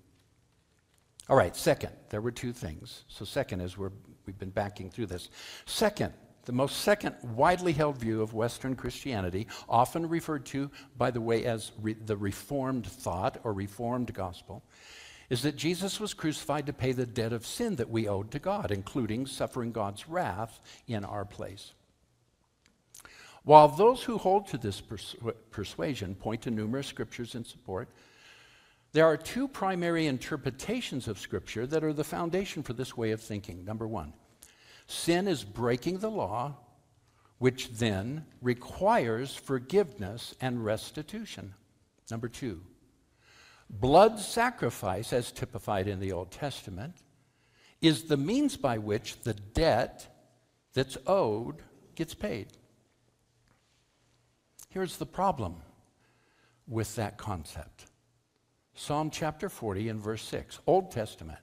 All 1.30 1.38
right, 1.38 1.56
second, 1.56 1.94
there 2.10 2.20
were 2.20 2.32
two 2.32 2.51
things. 2.51 3.06
So, 3.08 3.24
second 3.24 3.62
is 3.62 3.77
we're, 3.77 3.94
we've 4.25 4.38
been 4.38 4.50
backing 4.50 4.89
through 4.89 5.06
this. 5.06 5.30
Second, 5.65 6.12
the 6.44 6.51
most 6.51 6.82
second 6.82 7.15
widely 7.24 7.72
held 7.72 7.98
view 8.00 8.22
of 8.22 8.34
Western 8.34 8.75
Christianity, 8.75 9.48
often 9.70 10.10
referred 10.10 10.46
to, 10.48 10.70
by 10.98 11.10
the 11.10 11.22
way, 11.22 11.46
as 11.46 11.72
re- 11.82 11.94
the 11.94 12.18
Reformed 12.18 12.86
thought 12.86 13.39
or 13.46 13.54
Reformed 13.54 14.13
gospel, 14.13 14.62
is 15.29 15.41
that 15.41 15.55
Jesus 15.55 16.00
was 16.00 16.13
crucified 16.13 16.65
to 16.67 16.74
pay 16.74 16.91
the 16.91 17.05
debt 17.05 17.34
of 17.34 17.46
sin 17.46 17.75
that 17.77 17.89
we 17.89 18.08
owed 18.08 18.32
to 18.32 18.39
God, 18.39 18.72
including 18.72 19.25
suffering 19.25 19.72
God's 19.72 20.08
wrath 20.08 20.60
in 20.88 21.03
our 21.03 21.25
place. 21.25 21.74
While 23.44 23.67
those 23.67 24.03
who 24.03 24.17
hold 24.17 24.48
to 24.48 24.58
this 24.58 24.82
persu- 24.82 25.34
persuasion 25.51 26.15
point 26.15 26.41
to 26.44 26.51
numerous 26.51 26.88
scriptures 26.88 27.36
in 27.36 27.46
support, 27.46 27.89
there 28.96 29.05
are 29.05 29.17
two 29.17 29.50
primary 29.50 30.08
interpretations 30.08 31.10
of 31.10 31.20
Scripture 31.20 31.67
that 31.67 31.84
are 31.84 31.91
the 31.91 32.05
foundation 32.05 32.63
for 32.63 32.72
this 32.72 32.96
way 32.96 33.12
of 33.12 33.22
thinking. 33.22 33.65
Number 33.65 33.86
one, 33.86 34.13
sin 34.88 35.27
is 35.27 35.44
breaking 35.44 36.00
the 36.00 36.10
law, 36.10 36.55
which 37.38 37.70
then 37.72 38.25
requires 38.41 39.36
forgiveness 39.36 40.34
and 40.39 40.63
restitution. 40.63 41.53
Number 42.10 42.29
two, 42.29 42.62
blood 43.70 44.20
sacrifice, 44.20 45.14
as 45.14 45.32
typified 45.32 45.88
in 45.88 46.00
the 46.00 46.12
Old 46.12 46.32
Testament, 46.32 46.96
is 47.82 48.04
the 48.04 48.18
means 48.18 48.58
by 48.58 48.78
which 48.78 49.22
the 49.22 49.34
debt 49.34 50.08
that's 50.74 50.98
owed 51.08 51.62
gets 51.96 52.14
paid. 52.14 52.48
Here's 54.70 54.98
the 54.98 55.06
problem 55.06 55.56
with 56.68 56.96
that 56.96 57.18
concept 57.18 57.86
Psalm 58.74 59.10
chapter 59.10 59.50
40 59.50 59.90
and 59.90 60.02
verse 60.02 60.24
6, 60.24 60.60
Old 60.68 60.92
Testament. 60.92 61.40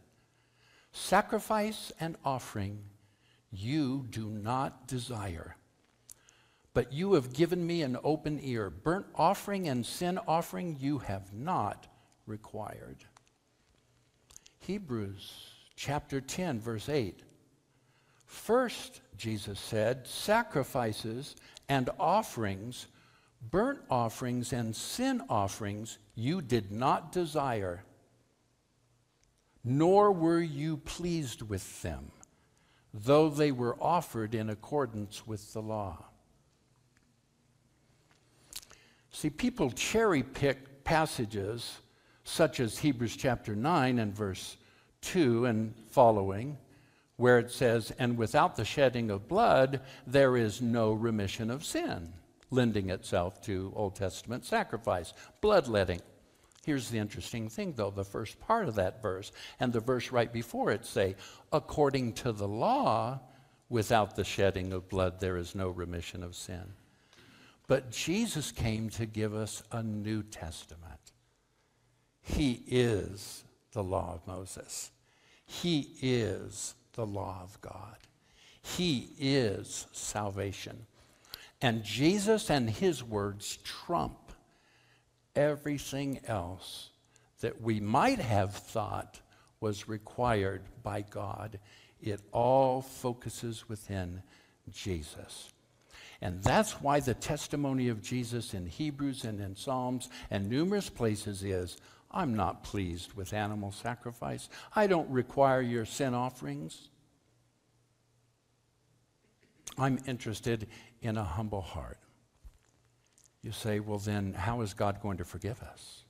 Sacrifice 0.93 1.91
and 1.99 2.17
offering 2.25 2.85
you 3.50 4.07
do 4.11 4.26
not 4.26 4.87
desire, 4.87 5.57
but 6.75 6.93
you 6.93 7.14
have 7.14 7.33
given 7.33 7.67
me 7.67 7.83
an 7.83 7.97
open 8.05 8.38
ear. 8.43 8.69
Burnt 8.69 9.07
offering 9.14 9.69
and 9.69 9.87
sin 9.87 10.19
offering 10.26 10.76
you 10.79 10.99
have 10.99 11.33
not 11.33 11.87
required. 12.26 13.05
Hebrews 14.61 15.33
chapter 15.76 16.21
10, 16.21 16.61
verse 16.61 16.88
8. 16.88 17.23
First, 18.26 19.00
Jesus 19.17 19.59
said, 19.59 20.07
sacrifices 20.07 21.37
and 21.69 21.91
offerings 21.99 22.87
Burnt 23.50 23.81
offerings 23.91 24.52
and 24.52 24.75
sin 24.75 25.23
offerings 25.29 25.99
you 26.14 26.41
did 26.41 26.71
not 26.71 27.11
desire, 27.11 27.83
nor 29.64 30.12
were 30.12 30.41
you 30.41 30.76
pleased 30.76 31.43
with 31.43 31.83
them, 31.83 32.12
though 32.95 33.29
they 33.29 33.50
were 33.50 33.76
offered 33.83 34.35
in 34.35 34.49
accordance 34.49 35.26
with 35.26 35.52
the 35.52 35.61
law. 35.61 36.05
See, 39.11 39.31
people 39.31 39.71
cherry 39.73 40.23
pick 40.23 40.85
passages 40.85 41.79
such 42.25 42.61
as 42.61 42.79
Hebrews 42.79 43.17
chapter 43.17 43.55
9 43.55 43.99
and 43.99 44.14
verse 44.14 44.57
2 45.02 45.47
and 45.47 45.75
following, 45.91 46.59
where 47.17 47.38
it 47.38 47.50
says, 47.50 47.93
And 47.99 48.17
without 48.17 48.57
the 48.57 48.64
shedding 48.64 49.11
of 49.11 49.29
blood, 49.29 49.81
there 50.07 50.37
is 50.37 50.62
no 50.62 50.93
remission 50.93 51.50
of 51.50 51.64
sin 51.64 52.12
lending 52.52 52.91
itself 52.91 53.41
to 53.41 53.73
Old 53.75 53.97
Testament 53.97 54.45
sacrifice, 54.45 55.14
bloodletting. 55.41 56.00
Here's 56.64 56.91
the 56.91 56.99
interesting 56.99 57.49
thing, 57.49 57.73
though 57.75 57.91
the 57.91 58.05
first 58.05 58.38
part 58.38 58.69
of 58.69 58.76
that 58.76 59.02
verse 59.02 59.33
and 59.59 59.73
the 59.73 59.81
verse 59.81 60.12
right 60.12 60.33
before 60.33 60.71
it 60.71 60.87
say, 60.87 61.17
according 61.52 62.12
to 62.12 62.31
the 62.31 62.47
law, 62.47 63.19
without 63.69 64.14
the 64.14 64.23
shedding 64.23 64.73
of 64.73 64.88
blood, 64.88 65.19
there 65.19 65.38
is 65.38 65.55
no 65.55 65.71
remission 65.71 66.23
of 66.23 66.37
sin. 66.37 66.75
But 67.67 67.91
Jesus 67.91 68.52
came 68.52 68.91
to 68.91 69.07
give 69.07 69.35
us 69.35 69.62
a 69.73 69.83
New 69.83 70.23
Testament. 70.23 71.01
He 72.23 72.62
is 72.67 73.45
the 73.73 73.83
law 73.83 74.14
of 74.14 74.26
Moses, 74.26 74.91
He 75.45 75.91
is 76.00 76.75
the 76.95 77.07
law 77.07 77.41
of 77.43 77.61
God, 77.61 77.97
He 78.62 79.11
is 79.19 79.87
salvation. 79.93 80.87
And 81.62 81.85
Jesus 81.85 82.50
and 82.50 82.69
his 82.69 83.05
words 83.05 83.59
trump 83.59 84.33
everything 85.37 86.21
else 86.26 86.91
that 87.41 87.62
we 87.62 87.79
might 87.79 88.19
have 88.19 88.52
thought 88.52 89.21
was 89.61 89.88
required 89.88 90.62
by 90.83 91.02
God. 91.02 91.61
It 92.02 92.21
all 92.33 92.83
focuses 92.83 93.69
within 93.69 94.23
Jesus. 94.73 95.50
And 96.21 96.43
that's 96.43 96.81
why 96.81 96.99
the 96.99 97.14
testimony 97.14 97.88
of 97.88 98.02
Jesus 98.02 98.55
in 98.55 98.67
Hebrews 98.67 99.25
and 99.25 99.41
in 99.41 99.55
Psalms 99.55 100.09
and 100.31 100.49
numerous 100.49 100.88
places 100.88 101.45
is 101.45 101.76
I'm 102.12 102.35
not 102.35 102.62
pleased 102.62 103.14
with 103.14 103.33
animal 103.33 103.73
sacrifice. 103.73 104.49
I 104.76 104.87
don't 104.87 105.09
require 105.11 105.62
your 105.62 105.85
sin 105.85 106.14
offerings. 106.14 106.88
I'm 109.78 109.99
interested 110.07 110.66
in 111.00 111.16
a 111.16 111.25
humble 111.25 111.62
heart. 111.62 111.99
You 113.42 113.52
say, 113.52 113.81
well, 113.81 113.99
then, 113.99 114.35
how 114.35 114.61
is 114.61 114.75
God 114.75 115.00
going 115.00 115.19
to 115.19 115.25
forgive 115.25 115.62
us? 115.62 116.04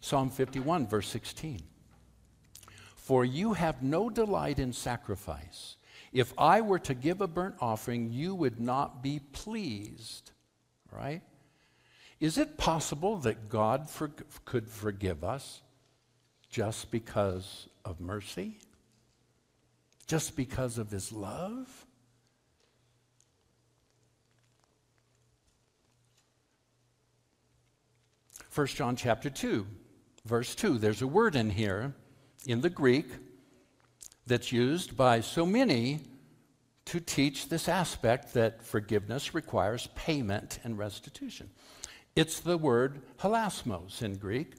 Psalm 0.00 0.30
51, 0.30 0.86
verse 0.86 1.08
16. 1.08 1.62
For 2.94 3.24
you 3.24 3.54
have 3.54 3.82
no 3.82 4.10
delight 4.10 4.58
in 4.58 4.72
sacrifice. 4.72 5.76
If 6.12 6.34
I 6.36 6.60
were 6.60 6.78
to 6.80 6.94
give 6.94 7.20
a 7.20 7.26
burnt 7.26 7.56
offering, 7.60 8.10
you 8.12 8.34
would 8.34 8.60
not 8.60 9.02
be 9.02 9.20
pleased. 9.32 10.30
Right? 10.90 11.22
Is 12.22 12.38
it 12.38 12.56
possible 12.56 13.16
that 13.16 13.48
God 13.48 13.90
for, 13.90 14.12
could 14.44 14.68
forgive 14.68 15.24
us 15.24 15.60
just 16.48 16.92
because 16.92 17.66
of 17.84 18.00
mercy? 18.00 18.58
Just 20.06 20.36
because 20.36 20.78
of 20.78 20.92
his 20.92 21.10
love? 21.10 21.84
1 28.54 28.66
John 28.68 28.94
chapter 28.94 29.28
2, 29.28 29.66
verse 30.24 30.54
2. 30.54 30.78
There's 30.78 31.02
a 31.02 31.08
word 31.08 31.34
in 31.34 31.50
here 31.50 31.92
in 32.46 32.60
the 32.60 32.70
Greek 32.70 33.06
that's 34.28 34.52
used 34.52 34.96
by 34.96 35.22
so 35.22 35.44
many 35.44 35.98
to 36.84 37.00
teach 37.00 37.48
this 37.48 37.68
aspect 37.68 38.32
that 38.34 38.62
forgiveness 38.62 39.34
requires 39.34 39.88
payment 39.96 40.60
and 40.62 40.78
restitution. 40.78 41.50
It's 42.14 42.40
the 42.40 42.58
word 42.58 43.00
hilasmos 43.20 44.02
in 44.02 44.16
Greek. 44.16 44.54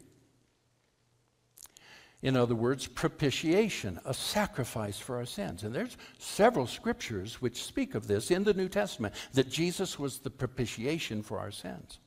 In 2.21 2.37
other 2.37 2.55
words, 2.55 2.87
propitiation, 2.87 3.99
a 4.05 4.13
sacrifice 4.13 4.97
for 4.97 5.17
our 5.17 5.25
sins. 5.25 5.63
And 5.63 5.75
there's 5.75 5.97
several 6.19 6.65
scriptures 6.65 7.41
which 7.41 7.61
speak 7.61 7.95
of 7.95 8.07
this 8.07 8.31
in 8.31 8.45
the 8.45 8.53
New 8.53 8.69
Testament 8.69 9.13
that 9.33 9.49
Jesus 9.49 9.99
was 9.99 10.19
the 10.19 10.29
propitiation 10.29 11.21
for 11.21 11.37
our 11.37 11.51
sins. 11.51 11.99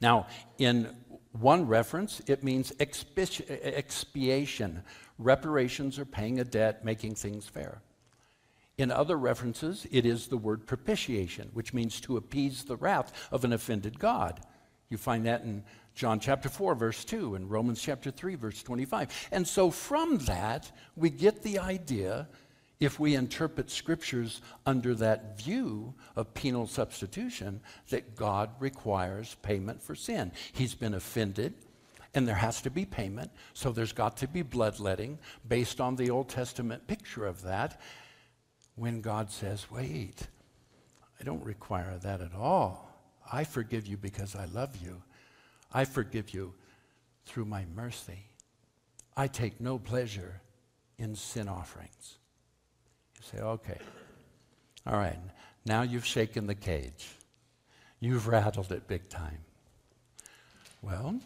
Now, 0.00 0.26
in 0.58 0.94
one 1.32 1.66
reference, 1.66 2.20
it 2.26 2.44
means 2.44 2.72
expiation, 2.78 4.82
reparations 5.18 5.98
or 5.98 6.04
paying 6.04 6.38
a 6.38 6.44
debt, 6.44 6.84
making 6.84 7.14
things 7.14 7.48
fair. 7.48 7.80
In 8.78 8.90
other 8.90 9.16
references, 9.16 9.86
it 9.90 10.06
is 10.06 10.28
the 10.28 10.38
word 10.38 10.66
propitiation, 10.66 11.50
which 11.52 11.74
means 11.74 12.00
to 12.00 12.16
appease 12.16 12.64
the 12.64 12.76
wrath 12.76 13.28
of 13.30 13.44
an 13.44 13.52
offended 13.52 13.98
God. 13.98 14.40
You 14.88 14.96
find 14.96 15.26
that 15.26 15.42
in 15.42 15.64
John 15.94 16.20
chapter 16.20 16.48
4, 16.48 16.74
verse 16.74 17.04
2, 17.04 17.34
and 17.34 17.50
Romans 17.50 17.80
chapter 17.80 18.10
3, 18.10 18.34
verse 18.34 18.62
25. 18.62 19.28
And 19.30 19.46
so 19.46 19.70
from 19.70 20.18
that, 20.18 20.70
we 20.96 21.10
get 21.10 21.42
the 21.42 21.58
idea 21.58 22.28
if 22.80 22.98
we 22.98 23.14
interpret 23.14 23.70
scriptures 23.70 24.40
under 24.66 24.94
that 24.94 25.38
view 25.38 25.94
of 26.16 26.34
penal 26.34 26.66
substitution, 26.66 27.60
that 27.90 28.16
God 28.16 28.50
requires 28.58 29.36
payment 29.42 29.80
for 29.80 29.94
sin. 29.94 30.32
He's 30.52 30.74
been 30.74 30.94
offended, 30.94 31.54
and 32.14 32.26
there 32.26 32.34
has 32.34 32.60
to 32.62 32.70
be 32.70 32.84
payment, 32.84 33.30
so 33.54 33.70
there's 33.70 33.92
got 33.92 34.16
to 34.18 34.26
be 34.26 34.42
bloodletting 34.42 35.18
based 35.46 35.80
on 35.80 35.94
the 35.94 36.10
Old 36.10 36.28
Testament 36.28 36.86
picture 36.88 37.24
of 37.24 37.42
that. 37.42 37.80
When 38.74 39.00
God 39.00 39.30
says, 39.30 39.70
wait, 39.70 40.26
I 41.20 41.24
don't 41.24 41.44
require 41.44 41.98
that 41.98 42.20
at 42.20 42.34
all. 42.34 42.88
I 43.30 43.44
forgive 43.44 43.86
you 43.86 43.96
because 43.96 44.34
I 44.34 44.46
love 44.46 44.76
you. 44.82 45.02
I 45.72 45.84
forgive 45.84 46.34
you 46.34 46.54
through 47.26 47.44
my 47.44 47.64
mercy. 47.74 48.26
I 49.16 49.26
take 49.26 49.60
no 49.60 49.78
pleasure 49.78 50.40
in 50.98 51.14
sin 51.14 51.48
offerings. 51.48 52.18
You 53.16 53.38
say, 53.38 53.42
okay, 53.42 53.78
all 54.86 54.98
right, 54.98 55.18
now 55.64 55.82
you've 55.82 56.06
shaken 56.06 56.46
the 56.46 56.54
cage. 56.54 57.08
You've 58.00 58.26
rattled 58.26 58.72
it 58.72 58.88
big 58.88 59.08
time. 59.08 59.38
Well, 60.80 61.20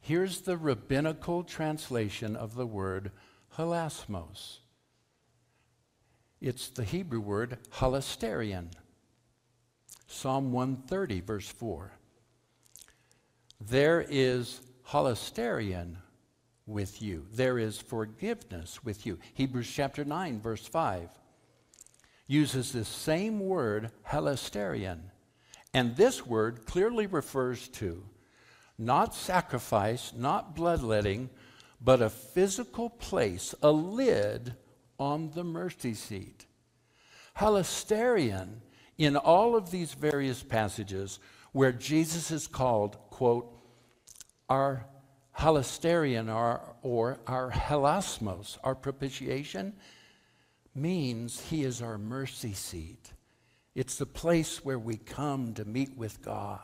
here's 0.00 0.40
the 0.40 0.56
rabbinical 0.56 1.44
translation 1.44 2.34
of 2.34 2.56
the 2.56 2.66
word 2.66 3.12
hilasmos. 3.56 4.58
It's 6.40 6.68
the 6.68 6.84
Hebrew 6.84 7.20
word 7.20 7.58
hilasterion. 7.74 8.68
Psalm 10.06 10.52
130, 10.52 11.20
verse 11.20 11.48
4. 11.48 11.92
There 13.60 14.06
is 14.08 14.60
hilasterion 14.88 15.96
with 16.66 17.02
you. 17.02 17.26
There 17.32 17.58
is 17.58 17.78
forgiveness 17.78 18.84
with 18.84 19.04
you. 19.04 19.18
Hebrews 19.34 19.70
chapter 19.70 20.04
9, 20.04 20.40
verse 20.40 20.66
5 20.66 21.10
uses 22.28 22.72
this 22.72 22.88
same 22.88 23.40
word, 23.40 23.90
hilasterion. 24.06 25.00
And 25.74 25.96
this 25.96 26.26
word 26.26 26.66
clearly 26.66 27.06
refers 27.06 27.68
to 27.68 28.04
not 28.78 29.14
sacrifice, 29.14 30.12
not 30.14 30.54
bloodletting, 30.54 31.30
but 31.80 32.02
a 32.02 32.10
physical 32.10 32.90
place, 32.90 33.54
a 33.62 33.72
lid 33.72 34.54
on 34.98 35.30
the 35.34 35.44
mercy 35.44 35.94
seat. 35.94 36.46
Hilasterion, 37.38 38.60
in 38.96 39.16
all 39.16 39.54
of 39.54 39.70
these 39.70 39.94
various 39.94 40.42
passages 40.42 41.20
where 41.52 41.72
Jesus 41.72 42.30
is 42.30 42.46
called, 42.46 42.98
quote, 43.10 43.52
our 44.48 44.86
hilasterion 45.38 46.34
or, 46.34 46.74
or 46.82 47.20
our 47.26 47.50
hilasmos, 47.50 48.58
our 48.64 48.74
propitiation, 48.74 49.72
means 50.74 51.40
he 51.40 51.62
is 51.62 51.80
our 51.80 51.98
mercy 51.98 52.52
seat. 52.52 53.12
It's 53.74 53.96
the 53.96 54.06
place 54.06 54.64
where 54.64 54.78
we 54.78 54.96
come 54.96 55.54
to 55.54 55.64
meet 55.64 55.96
with 55.96 56.22
God 56.22 56.60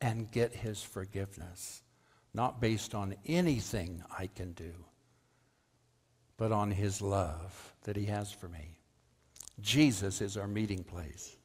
and 0.00 0.30
get 0.30 0.54
his 0.54 0.82
forgiveness, 0.82 1.82
not 2.32 2.60
based 2.60 2.94
on 2.94 3.16
anything 3.26 4.02
I 4.16 4.28
can 4.28 4.52
do, 4.52 4.72
but 6.40 6.52
on 6.52 6.70
his 6.70 7.02
love 7.02 7.74
that 7.82 7.96
he 7.96 8.06
has 8.06 8.32
for 8.32 8.48
me. 8.48 8.78
Jesus 9.60 10.22
is 10.22 10.38
our 10.38 10.48
meeting 10.48 10.82
place. 10.82 11.36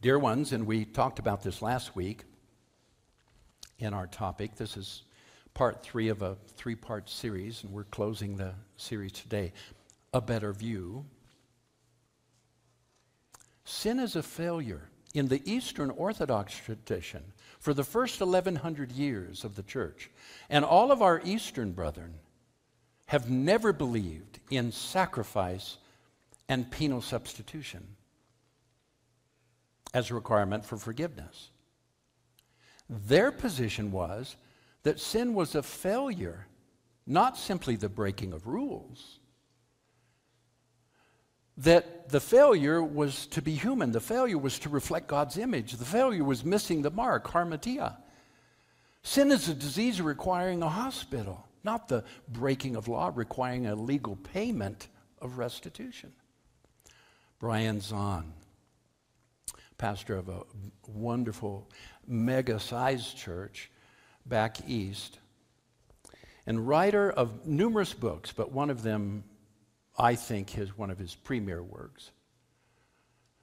Dear 0.00 0.18
ones, 0.18 0.52
and 0.52 0.66
we 0.66 0.86
talked 0.86 1.18
about 1.18 1.42
this 1.42 1.60
last 1.60 1.94
week 1.94 2.24
in 3.78 3.92
our 3.92 4.06
topic. 4.06 4.56
This 4.56 4.78
is 4.78 5.02
part 5.52 5.82
three 5.82 6.08
of 6.08 6.22
a 6.22 6.38
three 6.56 6.76
part 6.76 7.10
series, 7.10 7.62
and 7.62 7.70
we're 7.70 7.84
closing 7.84 8.38
the 8.38 8.54
series 8.78 9.12
today. 9.12 9.52
A 10.14 10.22
better 10.22 10.54
view. 10.54 11.04
Sin 13.66 13.98
is 13.98 14.16
a 14.16 14.22
failure. 14.22 14.88
In 15.12 15.28
the 15.28 15.42
Eastern 15.44 15.90
Orthodox 15.90 16.56
tradition, 16.56 17.22
for 17.58 17.74
the 17.74 17.84
first 17.84 18.20
1100 18.20 18.92
years 18.92 19.44
of 19.44 19.56
the 19.56 19.62
church, 19.62 20.10
and 20.48 20.64
all 20.64 20.92
of 20.92 21.02
our 21.02 21.20
Eastern 21.24 21.72
brethren 21.72 22.14
have 23.06 23.30
never 23.30 23.72
believed 23.72 24.38
in 24.50 24.70
sacrifice 24.70 25.78
and 26.48 26.70
penal 26.70 27.00
substitution 27.00 27.86
as 29.94 30.10
a 30.10 30.14
requirement 30.14 30.64
for 30.64 30.76
forgiveness. 30.76 31.50
Their 32.88 33.32
position 33.32 33.90
was 33.92 34.36
that 34.82 35.00
sin 35.00 35.34
was 35.34 35.54
a 35.54 35.62
failure, 35.62 36.46
not 37.06 37.36
simply 37.36 37.76
the 37.76 37.88
breaking 37.88 38.32
of 38.32 38.46
rules. 38.46 39.18
That 41.58 42.08
the 42.08 42.20
failure 42.20 42.82
was 42.82 43.26
to 43.28 43.42
be 43.42 43.54
human, 43.54 43.92
the 43.92 44.00
failure 44.00 44.38
was 44.38 44.58
to 44.60 44.68
reflect 44.68 45.08
God's 45.08 45.36
image, 45.36 45.72
the 45.72 45.84
failure 45.84 46.24
was 46.24 46.44
missing 46.44 46.82
the 46.82 46.90
mark, 46.90 47.26
hamartia. 47.28 47.96
Sin 49.02 49.32
is 49.32 49.48
a 49.48 49.54
disease 49.54 50.00
requiring 50.00 50.62
a 50.62 50.68
hospital, 50.68 51.46
not 51.64 51.88
the 51.88 52.04
breaking 52.28 52.76
of 52.76 52.88
law 52.88 53.10
requiring 53.14 53.66
a 53.66 53.74
legal 53.74 54.16
payment 54.16 54.88
of 55.20 55.38
restitution. 55.38 56.12
Brian 57.38 57.80
Zahnd, 57.80 58.30
pastor 59.78 60.16
of 60.16 60.28
a 60.28 60.42
wonderful, 60.86 61.68
mega 62.06 62.58
sized 62.58 63.16
church 63.16 63.70
back 64.26 64.58
east, 64.68 65.18
and 66.46 66.66
writer 66.66 67.10
of 67.10 67.46
numerous 67.46 67.94
books, 67.94 68.32
but 68.32 68.52
one 68.52 68.70
of 68.70 68.82
them 68.82 69.24
I 69.98 70.14
think 70.14 70.56
is 70.56 70.78
one 70.78 70.90
of 70.90 70.98
his 70.98 71.14
premier 71.14 71.62
works 71.62 72.12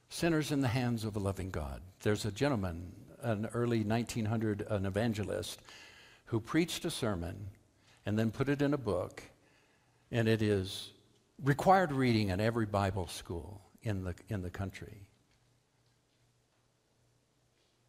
Sinners 0.07 0.51
in 0.51 0.61
the 0.61 0.67
Hands 0.69 1.03
of 1.03 1.15
a 1.15 1.19
Loving 1.19 1.49
God. 1.49 1.81
There's 2.01 2.25
a 2.25 2.31
gentleman, 2.31 2.93
an 3.21 3.49
early 3.53 3.83
1900, 3.83 4.65
an 4.69 4.85
evangelist, 4.85 5.59
who 6.25 6.39
preached 6.39 6.85
a 6.85 6.91
sermon 6.91 7.47
and 8.05 8.17
then 8.17 8.31
put 8.31 8.47
it 8.47 8.61
in 8.61 8.73
a 8.73 8.77
book 8.77 9.23
And 10.11 10.27
it 10.27 10.41
is 10.41 10.91
required 11.43 11.91
reading 11.91 12.29
in 12.29 12.39
every 12.39 12.65
Bible 12.65 13.07
school 13.07 13.61
in 13.81 14.03
the, 14.03 14.15
in 14.29 14.41
the 14.41 14.49
country. 14.49 15.07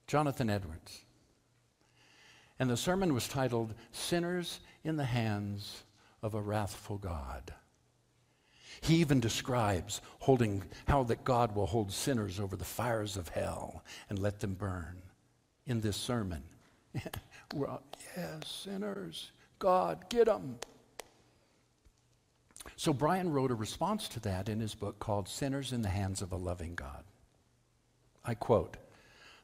Jonathan 0.06 0.50
Edwards. 0.50 1.04
And 2.58 2.70
the 2.70 2.76
sermon 2.76 3.12
was 3.12 3.28
titled 3.28 3.74
Sinners 3.92 4.60
in 4.82 4.96
the 4.96 5.04
Hands 5.04 5.84
of 6.22 6.34
a 6.34 6.40
Wrathful 6.40 6.98
God. 6.98 7.52
He 8.80 8.96
even 8.96 9.20
describes 9.20 10.00
holding 10.20 10.62
how 10.86 11.04
that 11.04 11.24
God 11.24 11.54
will 11.54 11.66
hold 11.66 11.92
sinners 11.92 12.40
over 12.40 12.56
the 12.56 12.64
fires 12.64 13.16
of 13.16 13.28
hell 13.28 13.84
and 14.08 14.18
let 14.18 14.40
them 14.40 14.54
burn 14.54 15.02
in 15.66 15.80
this 15.80 15.96
sermon. 15.96 16.42
well, 17.54 17.82
yes, 18.16 18.48
sinners, 18.64 19.32
God, 19.58 20.08
get 20.08 20.26
them. 20.26 20.56
So 22.76 22.92
Brian 22.92 23.32
wrote 23.32 23.50
a 23.50 23.54
response 23.54 24.08
to 24.08 24.20
that 24.20 24.48
in 24.48 24.60
his 24.60 24.74
book 24.74 24.98
called 24.98 25.28
Sinners 25.28 25.72
in 25.72 25.82
the 25.82 25.88
Hands 25.88 26.20
of 26.20 26.32
a 26.32 26.36
Loving 26.36 26.74
God. 26.74 27.04
I 28.24 28.34
quote, 28.34 28.76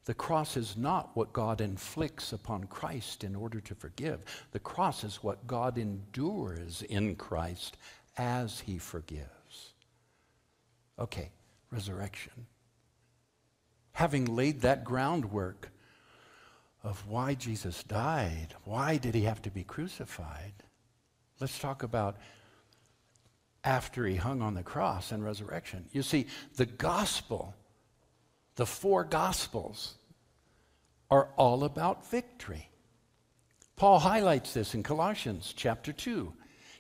the 0.05 0.15
cross 0.15 0.57
is 0.57 0.77
not 0.77 1.11
what 1.15 1.33
God 1.33 1.61
inflicts 1.61 2.33
upon 2.33 2.65
Christ 2.65 3.23
in 3.23 3.37
order 3.37 3.61
to 3.61 3.75
forgive. 3.77 4.25
The 4.51 4.59
cross 4.59 5.05
is 5.05 5.23
what 5.23 5.47
God 5.47 5.79
endures 5.79 6.83
in 6.83 7.15
Christ 7.15 7.77
as 8.17 8.61
he 8.61 8.79
forgives. 8.79 9.75
Okay, 10.99 11.31
resurrection. 11.71 12.47
Having 13.93 14.37
laid 14.37 14.61
that 14.63 14.85
groundwork 14.85 15.71
of 16.83 17.07
why 17.09 17.35
Jesus 17.35 17.83
died, 17.85 18.55
why 18.65 18.97
did 18.97 19.15
he 19.15 19.23
have 19.23 19.43
to 19.43 19.51
be 19.51 19.65
crucified? 19.65 20.53
Let's 21.41 21.59
talk 21.59 21.83
about 21.83 22.17
after 23.65 24.05
he 24.07 24.17
hung 24.17 24.43
on 24.43 24.55
the 24.55 24.63
cross 24.63 25.13
and 25.13 25.25
resurrection. 25.25 25.87
You 25.93 26.03
see, 26.03 26.27
the 26.57 26.67
gospel, 26.67 27.55
the 28.57 28.67
four 28.67 29.05
gospels, 29.05 29.95
are 31.11 31.29
all 31.37 31.65
about 31.65 32.11
victory. 32.11 32.69
Paul 33.77 33.99
highlights 33.99 34.55
this 34.55 34.75
in 34.75 34.83
Colossians 34.83 35.53
chapter 35.57 35.93
2. 35.93 36.33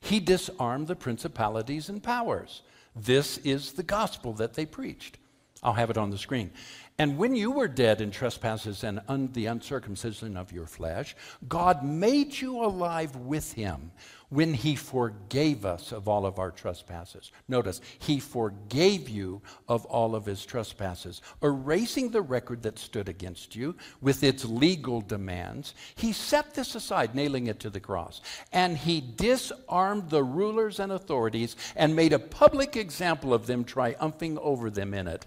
He 0.02 0.20
disarmed 0.20 0.88
the 0.88 0.96
principalities 0.96 1.88
and 1.88 2.02
powers. 2.02 2.62
This 2.94 3.38
is 3.38 3.72
the 3.72 3.84
gospel 3.84 4.32
that 4.34 4.54
they 4.54 4.66
preached. 4.66 5.16
I'll 5.62 5.72
have 5.74 5.90
it 5.90 5.98
on 5.98 6.10
the 6.10 6.18
screen. 6.18 6.50
And 6.98 7.16
when 7.16 7.34
you 7.34 7.50
were 7.50 7.68
dead 7.68 8.00
in 8.00 8.10
trespasses 8.10 8.84
and 8.84 9.00
un- 9.08 9.30
the 9.32 9.46
uncircumcision 9.46 10.36
of 10.36 10.52
your 10.52 10.66
flesh, 10.66 11.16
God 11.48 11.84
made 11.84 12.38
you 12.40 12.62
alive 12.62 13.16
with 13.16 13.52
him 13.52 13.92
when 14.28 14.54
he 14.54 14.74
forgave 14.74 15.64
us 15.64 15.92
of 15.92 16.08
all 16.08 16.26
of 16.26 16.38
our 16.38 16.50
trespasses. 16.50 17.32
Notice, 17.48 17.80
he 17.98 18.18
forgave 18.18 19.08
you 19.08 19.40
of 19.68 19.84
all 19.86 20.14
of 20.14 20.26
his 20.26 20.44
trespasses, 20.44 21.22
erasing 21.42 22.10
the 22.10 22.22
record 22.22 22.62
that 22.62 22.78
stood 22.78 23.08
against 23.08 23.54
you 23.54 23.76
with 24.00 24.22
its 24.24 24.44
legal 24.44 25.00
demands. 25.00 25.74
He 25.94 26.12
set 26.12 26.54
this 26.54 26.74
aside, 26.74 27.14
nailing 27.14 27.46
it 27.46 27.60
to 27.60 27.70
the 27.70 27.80
cross. 27.80 28.20
And 28.52 28.76
he 28.76 29.00
disarmed 29.00 30.10
the 30.10 30.24
rulers 30.24 30.80
and 30.80 30.92
authorities 30.92 31.56
and 31.76 31.94
made 31.94 32.12
a 32.12 32.18
public 32.18 32.76
example 32.76 33.32
of 33.32 33.46
them, 33.46 33.64
triumphing 33.64 34.38
over 34.38 34.68
them 34.68 34.92
in 34.92 35.06
it. 35.06 35.26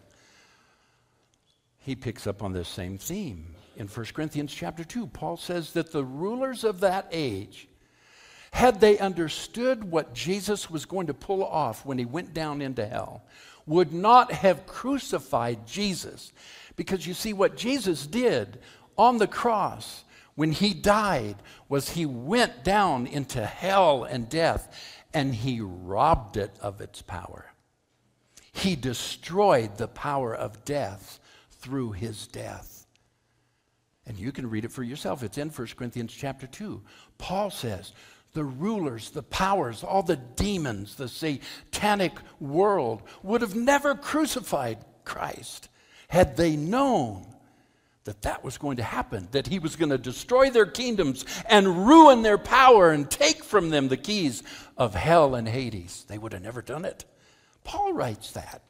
He 1.85 1.95
picks 1.95 2.25
up 2.25 2.41
on 2.41 2.51
this 2.51 2.67
same 2.67 2.97
theme. 2.97 3.53
In 3.75 3.85
1 3.85 4.07
Corinthians 4.07 4.51
chapter 4.51 4.83
2, 4.83 5.05
Paul 5.05 5.37
says 5.37 5.73
that 5.73 5.91
the 5.91 6.03
rulers 6.03 6.63
of 6.63 6.79
that 6.79 7.07
age, 7.11 7.67
had 8.49 8.81
they 8.81 8.97
understood 8.97 9.83
what 9.83 10.15
Jesus 10.15 10.67
was 10.67 10.85
going 10.85 11.05
to 11.05 11.13
pull 11.13 11.45
off 11.45 11.85
when 11.85 11.99
he 11.99 12.05
went 12.05 12.33
down 12.33 12.59
into 12.59 12.83
hell, 12.87 13.21
would 13.67 13.93
not 13.93 14.31
have 14.31 14.65
crucified 14.65 15.67
Jesus. 15.67 16.33
Because 16.75 17.05
you 17.05 17.13
see, 17.13 17.33
what 17.33 17.55
Jesus 17.55 18.07
did 18.07 18.57
on 18.97 19.19
the 19.19 19.27
cross 19.27 20.05
when 20.33 20.53
he 20.53 20.73
died 20.73 21.35
was 21.69 21.89
he 21.89 22.07
went 22.07 22.63
down 22.63 23.05
into 23.05 23.45
hell 23.45 24.05
and 24.05 24.27
death 24.27 24.95
and 25.13 25.35
he 25.35 25.61
robbed 25.61 26.35
it 26.35 26.51
of 26.61 26.81
its 26.81 27.03
power. 27.03 27.53
He 28.53 28.75
destroyed 28.75 29.77
the 29.77 29.87
power 29.87 30.33
of 30.33 30.65
death 30.65 31.19
through 31.65 31.93
his 31.93 32.27
death. 32.27 32.85
And 34.05 34.19
you 34.19 34.31
can 34.31 34.49
read 34.49 34.65
it 34.65 34.71
for 34.71 34.83
yourself. 34.83 35.23
It's 35.23 35.39
in 35.39 35.49
1 35.49 35.67
Corinthians 35.75 36.13
chapter 36.13 36.45
2. 36.45 36.79
Paul 37.17 37.49
says, 37.49 37.91
the 38.33 38.43
rulers, 38.43 39.09
the 39.09 39.23
powers, 39.23 39.83
all 39.83 40.03
the 40.03 40.15
demons, 40.15 40.95
the 40.95 41.07
satanic 41.07 42.13
world 42.39 43.01
would 43.23 43.41
have 43.41 43.55
never 43.55 43.95
crucified 43.95 44.77
Christ 45.05 45.69
had 46.07 46.37
they 46.37 46.55
known 46.55 47.25
that 48.03 48.21
that 48.21 48.43
was 48.43 48.59
going 48.59 48.77
to 48.77 48.83
happen, 48.83 49.27
that 49.31 49.47
he 49.47 49.57
was 49.57 49.75
going 49.75 49.89
to 49.89 49.97
destroy 49.97 50.51
their 50.51 50.67
kingdoms 50.67 51.25
and 51.49 51.87
ruin 51.87 52.21
their 52.21 52.37
power 52.37 52.91
and 52.91 53.09
take 53.09 53.43
from 53.43 53.71
them 53.71 53.87
the 53.87 53.97
keys 53.97 54.43
of 54.77 54.93
hell 54.93 55.33
and 55.33 55.47
Hades. 55.47 56.05
They 56.07 56.19
would 56.19 56.33
have 56.33 56.43
never 56.43 56.61
done 56.61 56.85
it. 56.85 57.05
Paul 57.63 57.93
writes 57.93 58.33
that. 58.33 58.61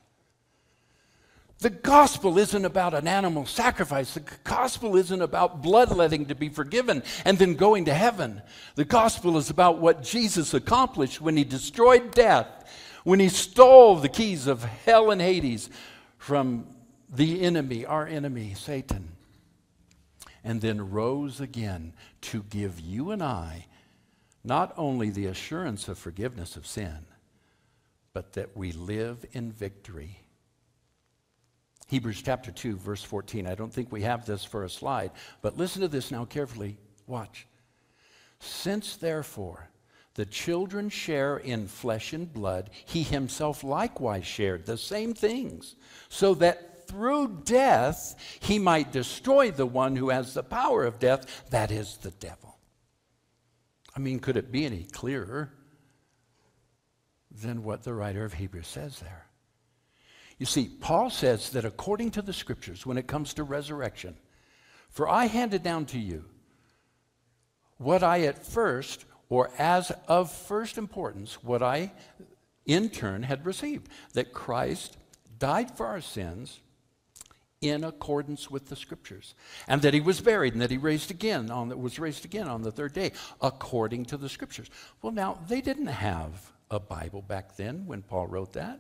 The 1.66 1.72
gospel 1.72 2.38
isn't 2.38 2.64
about 2.64 2.94
an 2.94 3.08
animal 3.08 3.48
sacrifice. 3.48 4.14
The 4.14 4.24
gospel 4.44 4.96
isn't 4.98 5.20
about 5.24 5.64
bloodletting 5.64 6.28
to 6.28 6.36
be 6.36 6.48
forgiven 6.48 7.02
and 7.26 7.40
then 7.40 7.56
going 7.56 7.86
to 7.86 7.94
heaven. 7.96 8.44
The 8.76 8.86
gospel 8.86 9.36
is 9.36 9.50
about 9.50 9.80
what 9.80 10.04
Jesus 10.04 10.54
accomplished 10.54 11.22
when 11.22 11.36
he 11.36 11.44
destroyed 11.44 12.12
death, 12.12 12.48
when 13.04 13.20
he 13.20 13.30
stole 13.30 13.96
the 13.96 14.10
keys 14.10 14.46
of 14.46 14.64
hell 14.64 15.10
and 15.10 15.20
Hades 15.20 15.72
from 16.20 16.68
the 17.10 17.42
enemy, 17.42 17.84
our 17.84 18.06
enemy, 18.06 18.54
Satan, 18.54 19.14
and 20.44 20.62
then 20.62 20.92
rose 20.92 21.42
again 21.42 21.94
to 22.22 22.44
give 22.44 22.80
you 22.80 23.10
and 23.10 23.24
I 23.24 23.66
not 24.44 24.72
only 24.78 25.10
the 25.10 25.26
assurance 25.26 25.88
of 25.88 25.98
forgiveness 25.98 26.58
of 26.58 26.68
sin, 26.68 27.08
but 28.14 28.34
that 28.34 28.56
we 28.56 28.72
live 28.72 29.26
in 29.32 29.52
victory 29.52 30.20
Hebrews 31.88 32.22
chapter 32.22 32.52
2, 32.52 32.78
verse 32.78 33.04
14. 33.04 33.46
I 33.48 33.56
don't 33.56 33.72
think 33.72 33.92
we 33.92 34.02
have 34.02 34.26
this 34.26 34.44
for 34.44 34.64
a 34.64 34.70
slide, 34.70 35.12
but 35.42 35.58
listen 35.58 35.82
to 35.82 35.88
this 35.88 36.12
now 36.12 36.26
carefully. 36.26 36.78
Watch. 37.08 37.46
Since, 38.40 38.98
therefore, 38.98 39.70
the 40.16 40.26
children 40.26 40.90
share 40.90 41.38
in 41.38 41.68
flesh 41.68 42.14
and 42.14 42.32
blood, 42.32 42.70
he 42.86 43.04
himself 43.04 43.64
likewise 43.64 44.26
shared 44.26 44.66
the 44.66 44.78
same 44.78 45.14
things, 45.14 45.76
so 46.10 46.34
that 46.36 46.88
through 46.88 47.42
death 47.44 48.16
he 48.40 48.58
might 48.58 48.92
destroy 48.92 49.52
the 49.52 49.66
one 49.66 49.96
who 49.96 50.10
has 50.10 50.34
the 50.34 50.44
power 50.44 50.86
of 50.86 51.00
death, 51.00 51.50
that 51.50 51.72
is, 51.72 51.98
the 51.98 52.12
devil. 52.12 52.58
I 53.96 54.00
mean, 54.00 54.20
could 54.20 54.38
it 54.38 54.52
be 54.52 54.66
any 54.66 54.84
clearer 54.84 55.52
than 57.32 57.64
what 57.64 57.84
the 57.84 57.94
writer 57.94 58.26
of 58.26 58.34
Hebrews 58.34 58.68
says 58.68 59.00
there? 59.00 59.25
You 60.38 60.46
see, 60.46 60.70
Paul 60.80 61.10
says 61.10 61.52
that 61.52 61.66
according 61.66 62.12
to 62.12 62.22
the 62.22 62.34
scriptures, 62.34 62.86
when 62.86 62.98
it 62.98 63.08
comes 63.08 63.34
to 63.36 63.44
resurrection, 63.44 64.18
for 64.90 65.08
I 65.08 65.26
handed 65.26 65.64
down 65.64 65.86
to 65.88 66.00
you 66.00 66.26
what 67.78 68.04
I 68.04 68.22
at 68.22 68.46
first, 68.46 69.06
or 69.30 69.52
as 69.58 69.92
of 70.08 70.32
first 70.32 70.78
importance, 70.78 71.44
what 71.44 71.62
I 71.62 71.92
in 72.66 72.90
turn 72.90 73.24
had 73.24 73.46
received 73.46 73.90
that 74.14 74.34
Christ 74.34 74.98
died 75.38 75.76
for 75.76 75.86
our 75.86 76.02
sins 76.02 76.60
in 77.62 77.84
accordance 77.84 78.50
with 78.52 78.68
the 78.68 78.76
scriptures 78.76 79.34
and 79.68 79.82
that 79.82 79.94
he 79.94 80.02
was 80.02 80.22
buried 80.22 80.54
and 80.54 80.62
that 80.62 80.72
he 80.72 80.78
raised 80.78 81.10
again 81.10 81.50
on 81.50 81.70
the, 81.70 81.78
was 81.78 82.00
raised 82.00 82.26
again 82.26 82.48
on 82.48 82.62
the 82.62 82.72
third 82.72 82.94
day 82.94 83.12
according 83.42 84.06
to 84.06 84.18
the 84.18 84.30
scriptures. 84.30 84.70
Well 85.02 85.14
now 85.14 85.40
they 85.48 85.62
didn't 85.62 85.88
have 85.88 86.52
a 86.70 86.80
bible 86.80 87.22
back 87.22 87.56
then 87.56 87.86
when 87.86 88.02
paul 88.02 88.28
wrote 88.28 88.54
that 88.54 88.80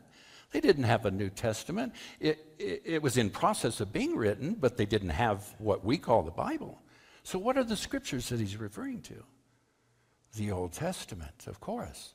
they 0.55 0.61
didn't 0.61 0.85
have 0.85 1.05
a 1.05 1.11
New 1.11 1.29
Testament. 1.29 1.91
It, 2.21 2.55
it, 2.57 2.81
it, 2.85 3.01
was 3.01 3.17
in 3.17 3.29
process 3.29 3.81
of 3.81 3.91
being 3.91 4.15
written, 4.15 4.53
but 4.53 4.77
they 4.77 4.85
didn't 4.85 5.09
have 5.09 5.53
what 5.57 5.83
we 5.83 5.97
call 5.97 6.23
the 6.23 6.31
Bible. 6.31 6.81
So, 7.23 7.37
what 7.37 7.57
are 7.57 7.63
the 7.65 7.75
scriptures 7.75 8.29
that 8.29 8.39
he's 8.39 8.55
referring 8.55 9.01
to? 9.01 9.15
The 10.37 10.51
Old 10.51 10.71
Testament, 10.71 11.47
of 11.47 11.59
course. 11.59 12.13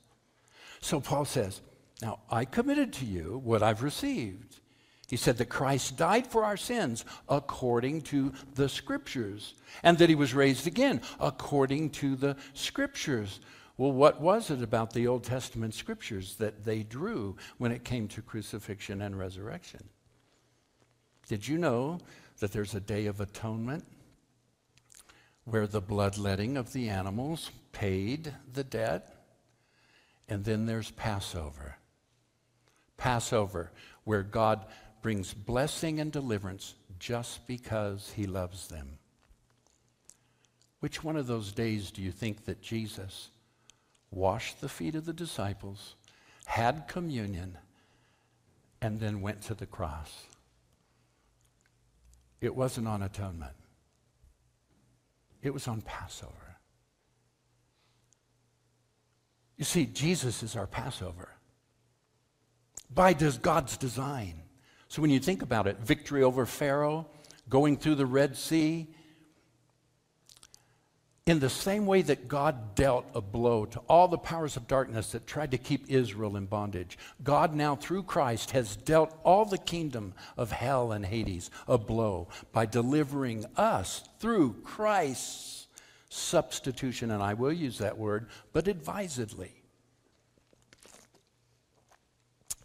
So, 0.79 0.99
Paul 0.99 1.25
says, 1.25 1.61
Now, 2.01 2.21
I 2.31 2.45
committed 2.45 2.93
to 2.93 3.05
you 3.05 3.39
what 3.43 3.61
I've 3.61 3.83
received. 3.83 4.59
He 5.07 5.17
said 5.17 5.37
that 5.37 5.49
Christ 5.49 5.95
died 5.95 6.25
for 6.25 6.43
our 6.43 6.57
sins 6.57 7.05
according 7.29 8.01
to 8.03 8.33
the 8.55 8.67
scriptures, 8.67 9.53
and 9.83 9.99
that 9.99 10.09
he 10.09 10.15
was 10.15 10.33
raised 10.33 10.65
again 10.65 11.01
according 11.19 11.91
to 11.91 12.15
the 12.15 12.37
scriptures. 12.55 13.39
Well, 13.81 13.93
what 13.93 14.21
was 14.21 14.51
it 14.51 14.61
about 14.61 14.93
the 14.93 15.07
Old 15.07 15.23
Testament 15.23 15.73
scriptures 15.73 16.35
that 16.35 16.65
they 16.65 16.83
drew 16.83 17.35
when 17.57 17.71
it 17.71 17.83
came 17.83 18.07
to 18.09 18.21
crucifixion 18.21 19.01
and 19.01 19.17
resurrection? 19.17 19.89
Did 21.27 21.47
you 21.47 21.57
know 21.57 21.97
that 22.41 22.51
there's 22.51 22.75
a 22.75 22.79
day 22.79 23.07
of 23.07 23.19
atonement 23.19 23.83
where 25.45 25.65
the 25.65 25.81
bloodletting 25.81 26.57
of 26.57 26.73
the 26.73 26.89
animals 26.89 27.49
paid 27.71 28.31
the 28.53 28.63
debt? 28.63 29.15
And 30.29 30.45
then 30.45 30.67
there's 30.67 30.91
Passover. 30.91 31.77
Passover, 32.97 33.71
where 34.03 34.21
God 34.21 34.63
brings 35.01 35.33
blessing 35.33 35.99
and 35.99 36.11
deliverance 36.11 36.75
just 36.99 37.47
because 37.47 38.13
he 38.15 38.27
loves 38.27 38.67
them. 38.67 38.99
Which 40.81 41.03
one 41.03 41.17
of 41.17 41.25
those 41.25 41.51
days 41.51 41.89
do 41.89 42.03
you 42.03 42.11
think 42.11 42.45
that 42.45 42.61
Jesus 42.61 43.29
washed 44.11 44.61
the 44.61 44.69
feet 44.69 44.95
of 44.95 45.05
the 45.05 45.13
disciples, 45.13 45.95
had 46.45 46.87
communion, 46.87 47.57
and 48.81 48.99
then 48.99 49.21
went 49.21 49.41
to 49.43 49.53
the 49.53 49.65
cross? 49.65 50.25
It 52.41 52.55
wasn't 52.55 52.87
on 52.87 53.01
atonement, 53.01 53.55
it 55.41 55.53
was 55.53 55.67
on 55.67 55.81
Passover. 55.81 56.57
You 59.57 59.65
see, 59.65 59.85
Jesus 59.85 60.41
is 60.41 60.55
our 60.55 60.65
Passover 60.65 61.29
by 62.93 63.13
God's 63.13 63.77
design. 63.77 64.41
So 64.87 65.01
when 65.03 65.11
you 65.11 65.19
think 65.19 65.43
about 65.43 65.67
it, 65.67 65.77
victory 65.79 66.23
over 66.23 66.45
Pharaoh, 66.47 67.07
going 67.47 67.77
through 67.77 67.95
the 67.95 68.05
Red 68.05 68.35
Sea, 68.35 68.87
in 71.27 71.39
the 71.39 71.49
same 71.49 71.85
way 71.85 72.01
that 72.01 72.27
God 72.27 72.73
dealt 72.73 73.05
a 73.13 73.21
blow 73.21 73.65
to 73.65 73.79
all 73.81 74.07
the 74.07 74.17
powers 74.17 74.57
of 74.57 74.67
darkness 74.67 75.11
that 75.11 75.27
tried 75.27 75.51
to 75.51 75.57
keep 75.57 75.85
Israel 75.87 76.35
in 76.35 76.47
bondage, 76.47 76.97
God 77.23 77.53
now, 77.53 77.75
through 77.75 78.03
Christ, 78.03 78.51
has 78.51 78.75
dealt 78.75 79.15
all 79.23 79.45
the 79.45 79.59
kingdom 79.59 80.13
of 80.35 80.51
hell 80.51 80.91
and 80.91 81.05
Hades 81.05 81.51
a 81.67 81.77
blow 81.77 82.27
by 82.51 82.65
delivering 82.65 83.45
us 83.55 84.03
through 84.19 84.55
Christ's 84.63 85.67
substitution. 86.09 87.11
And 87.11 87.21
I 87.21 87.35
will 87.35 87.53
use 87.53 87.77
that 87.77 87.99
word, 87.99 88.27
but 88.51 88.67
advisedly. 88.67 89.53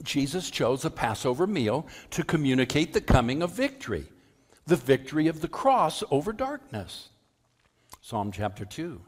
Jesus 0.02 0.50
chose 0.50 0.84
a 0.84 0.90
Passover 0.90 1.46
meal 1.46 1.86
to 2.10 2.22
communicate 2.22 2.94
the 2.94 3.00
coming 3.02 3.42
of 3.42 3.52
victory, 3.52 4.06
the 4.66 4.76
victory 4.76 5.26
of 5.26 5.42
the 5.42 5.48
cross 5.48 6.02
over 6.10 6.32
darkness. 6.32 7.10
Psalm 8.06 8.30
chapter 8.30 8.64
2, 8.64 9.00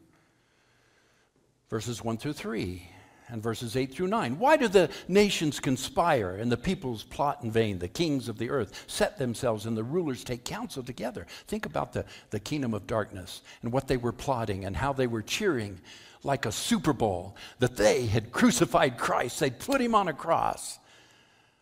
verses 1.71 2.03
1 2.03 2.17
through 2.17 2.33
3, 2.33 2.83
and 3.29 3.41
verses 3.41 3.77
8 3.77 3.95
through 3.95 4.09
9. 4.09 4.41
Why 4.41 4.57
do 4.57 4.67
the 4.67 4.91
nations 5.07 5.61
conspire 5.61 6.35
and 6.35 6.51
the 6.51 6.57
peoples 6.57 7.05
plot 7.05 7.45
in 7.45 7.53
vain? 7.53 7.79
The 7.79 7.87
kings 7.87 8.29
of 8.29 8.39
the 8.39 8.51
earth 8.51 8.87
set 8.89 9.17
themselves 9.17 9.67
and 9.67 9.77
the 9.77 9.85
rulers 9.85 10.25
take 10.25 10.45
counsel 10.45 10.83
together. 10.83 11.29
Think 11.47 11.65
about 11.65 11.93
the, 11.93 12.07
the 12.31 12.41
kingdom 12.41 12.75
of 12.75 12.89
darkness 12.89 13.43
and 13.63 13.71
what 13.71 13.87
they 13.87 13.97
were 13.97 14.11
plotting 14.11 14.65
and 14.65 14.77
how 14.77 14.93
they 14.93 15.07
were 15.07 15.23
cheering 15.23 15.79
like 16.25 16.45
a 16.45 16.51
Super 16.51 16.93
Bowl 16.93 17.37
that 17.61 17.77
they 17.77 18.07
had 18.07 18.33
crucified 18.33 18.99
Christ. 18.99 19.39
They'd 19.39 19.61
put 19.61 19.81
him 19.81 19.95
on 19.95 20.09
a 20.09 20.13
cross. 20.13 20.81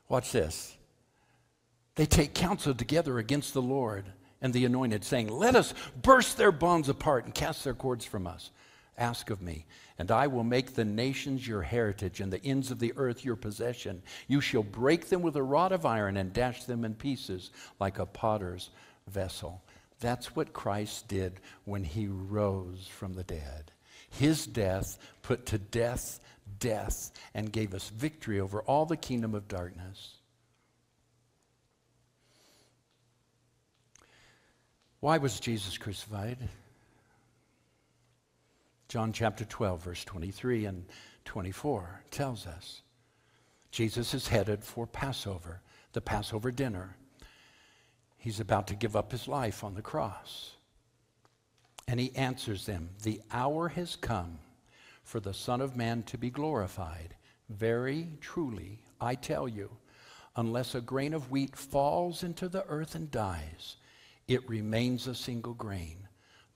Watch 0.09 0.33
this. 0.33 0.75
They 1.97 2.07
take 2.07 2.33
counsel 2.33 2.75
together 2.75 3.19
against 3.19 3.53
the 3.53 3.61
Lord 3.61 4.07
and 4.47 4.55
the 4.55 4.65
anointed, 4.65 5.05
saying, 5.05 5.29
Let 5.29 5.57
us 5.57 5.75
burst 6.01 6.37
their 6.37 6.53
bonds 6.53 6.89
apart 6.89 7.25
and 7.25 7.35
cast 7.35 7.65
their 7.65 7.75
cords 7.75 8.05
from 8.05 8.27
us. 8.27 8.51
Ask 8.97 9.29
of 9.29 9.43
me, 9.43 9.67
and 9.99 10.11
I 10.11 10.29
will 10.29 10.45
make 10.45 10.75
the 10.75 10.85
nations 10.85 11.47
your 11.47 11.63
heritage 11.63 12.21
and 12.21 12.33
the 12.33 12.43
ends 12.43 12.71
of 12.71 12.79
the 12.79 12.95
earth 12.97 13.25
your 13.25 13.37
possession. 13.37 14.03
You 14.29 14.41
shall 14.41 14.63
break 14.63 15.09
them 15.09 15.21
with 15.21 15.37
a 15.37 15.43
rod 15.43 15.73
of 15.73 15.85
iron 15.85 16.17
and 16.17 16.33
dash 16.33 16.65
them 16.65 16.85
in 16.85 16.95
pieces 16.95 17.51
like 17.79 17.99
a 17.99 18.07
potter's 18.07 18.71
vessel. 19.09 19.63
That's 20.01 20.37
what 20.37 20.53
Christ 20.53 21.09
did 21.09 21.41
when 21.65 21.85
he 21.85 22.07
rose 22.07 22.87
from 22.87 23.15
the 23.15 23.25
dead. 23.25 23.73
His 24.09 24.47
death 24.47 24.97
put 25.23 25.45
to 25.47 25.59
death 25.59 26.21
death 26.61 27.11
and 27.35 27.53
gave 27.53 27.75
us 27.75 27.89
victory 27.89 28.41
over 28.41 28.63
all 28.63 28.87
the 28.87 28.97
kingdom 28.97 29.35
of 29.35 29.49
darkness. 29.49 30.16
Why 35.01 35.19
was 35.19 35.41
Jesus 35.41 35.77
crucified? 35.77 36.39
John 38.89 39.13
chapter 39.13 39.45
12, 39.45 39.83
verse 39.83 40.05
23 40.05 40.65
and 40.67 40.87
24 41.25 42.03
tells 42.11 42.47
us 42.47 42.83
Jesus 43.71 44.15
is 44.15 44.29
headed 44.29 44.65
for 44.65 44.87
Passover, 44.87 45.61
the 45.93 46.01
Passover 46.01 46.51
dinner. 46.51 46.97
He's 48.17 48.41
about 48.41 48.69
to 48.69 48.75
give 48.75 48.97
up 48.97 49.13
his 49.13 49.29
life 49.29 49.63
on 49.63 49.75
the 49.75 49.83
cross. 49.83 50.53
And 51.87 52.01
he 52.01 52.15
answers 52.17 52.65
them 52.67 52.89
The 53.03 53.21
hour 53.31 53.69
has 53.69 53.97
come 53.97 54.39
for 55.05 55.21
the 55.21 55.35
Son 55.35 55.61
of 55.61 55.77
Man 55.77 56.03
to 56.05 56.17
be 56.17 56.31
glorified. 56.31 57.15
Very 57.51 58.09
truly, 58.21 58.79
I 59.01 59.15
tell 59.15 59.47
you, 59.47 59.71
unless 60.37 60.75
a 60.75 60.81
grain 60.81 61.13
of 61.13 61.31
wheat 61.31 61.55
falls 61.55 62.23
into 62.23 62.49
the 62.49 62.65
earth 62.67 62.95
and 62.95 63.11
dies, 63.11 63.77
it 64.29 64.49
remains 64.49 65.07
a 65.07 65.15
single 65.15 65.55
grain. 65.55 66.09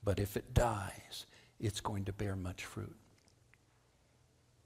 But 0.03 0.19
if 0.19 0.35
it 0.35 0.53
dies, 0.53 1.25
it's 1.59 1.81
going 1.81 2.05
to 2.05 2.13
bear 2.13 2.35
much 2.35 2.65
fruit. 2.65 2.95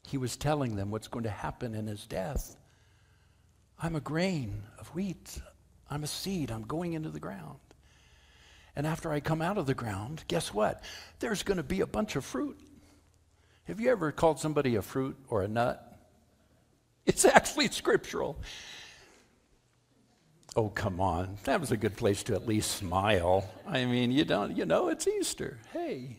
He 0.07 0.17
was 0.17 0.37
telling 0.37 0.75
them 0.75 0.91
what's 0.91 1.07
going 1.07 1.23
to 1.23 1.29
happen 1.29 1.75
in 1.75 1.87
his 1.87 2.05
death. 2.05 2.55
I'm 3.81 3.95
a 3.95 4.01
grain 4.01 4.63
of 4.79 4.87
wheat. 4.89 5.39
I'm 5.89 6.03
a 6.03 6.07
seed. 6.07 6.51
I'm 6.51 6.63
going 6.63 6.93
into 6.93 7.09
the 7.09 7.19
ground. 7.19 7.59
And 8.75 8.85
after 8.85 9.11
I 9.11 9.19
come 9.19 9.41
out 9.41 9.57
of 9.57 9.65
the 9.65 9.73
ground, 9.73 10.23
guess 10.27 10.53
what? 10.53 10.83
There's 11.19 11.43
going 11.43 11.57
to 11.57 11.63
be 11.63 11.81
a 11.81 11.87
bunch 11.87 12.15
of 12.15 12.25
fruit. 12.25 12.57
Have 13.65 13.79
you 13.79 13.89
ever 13.89 14.11
called 14.11 14.39
somebody 14.39 14.75
a 14.75 14.81
fruit 14.81 15.17
or 15.27 15.41
a 15.41 15.47
nut? 15.47 15.81
It's 17.05 17.25
actually 17.25 17.69
scriptural. 17.69 18.39
Oh, 20.55 20.69
come 20.69 21.01
on. 21.01 21.37
That 21.43 21.59
was 21.59 21.71
a 21.71 21.77
good 21.77 21.97
place 21.97 22.23
to 22.23 22.33
at 22.33 22.47
least 22.47 22.71
smile. 22.71 23.49
I 23.67 23.83
mean, 23.83 24.11
you 24.11 24.23
don't, 24.23 24.55
you 24.55 24.65
know, 24.65 24.87
it's 24.87 25.05
Easter. 25.05 25.57
Hey. 25.73 26.17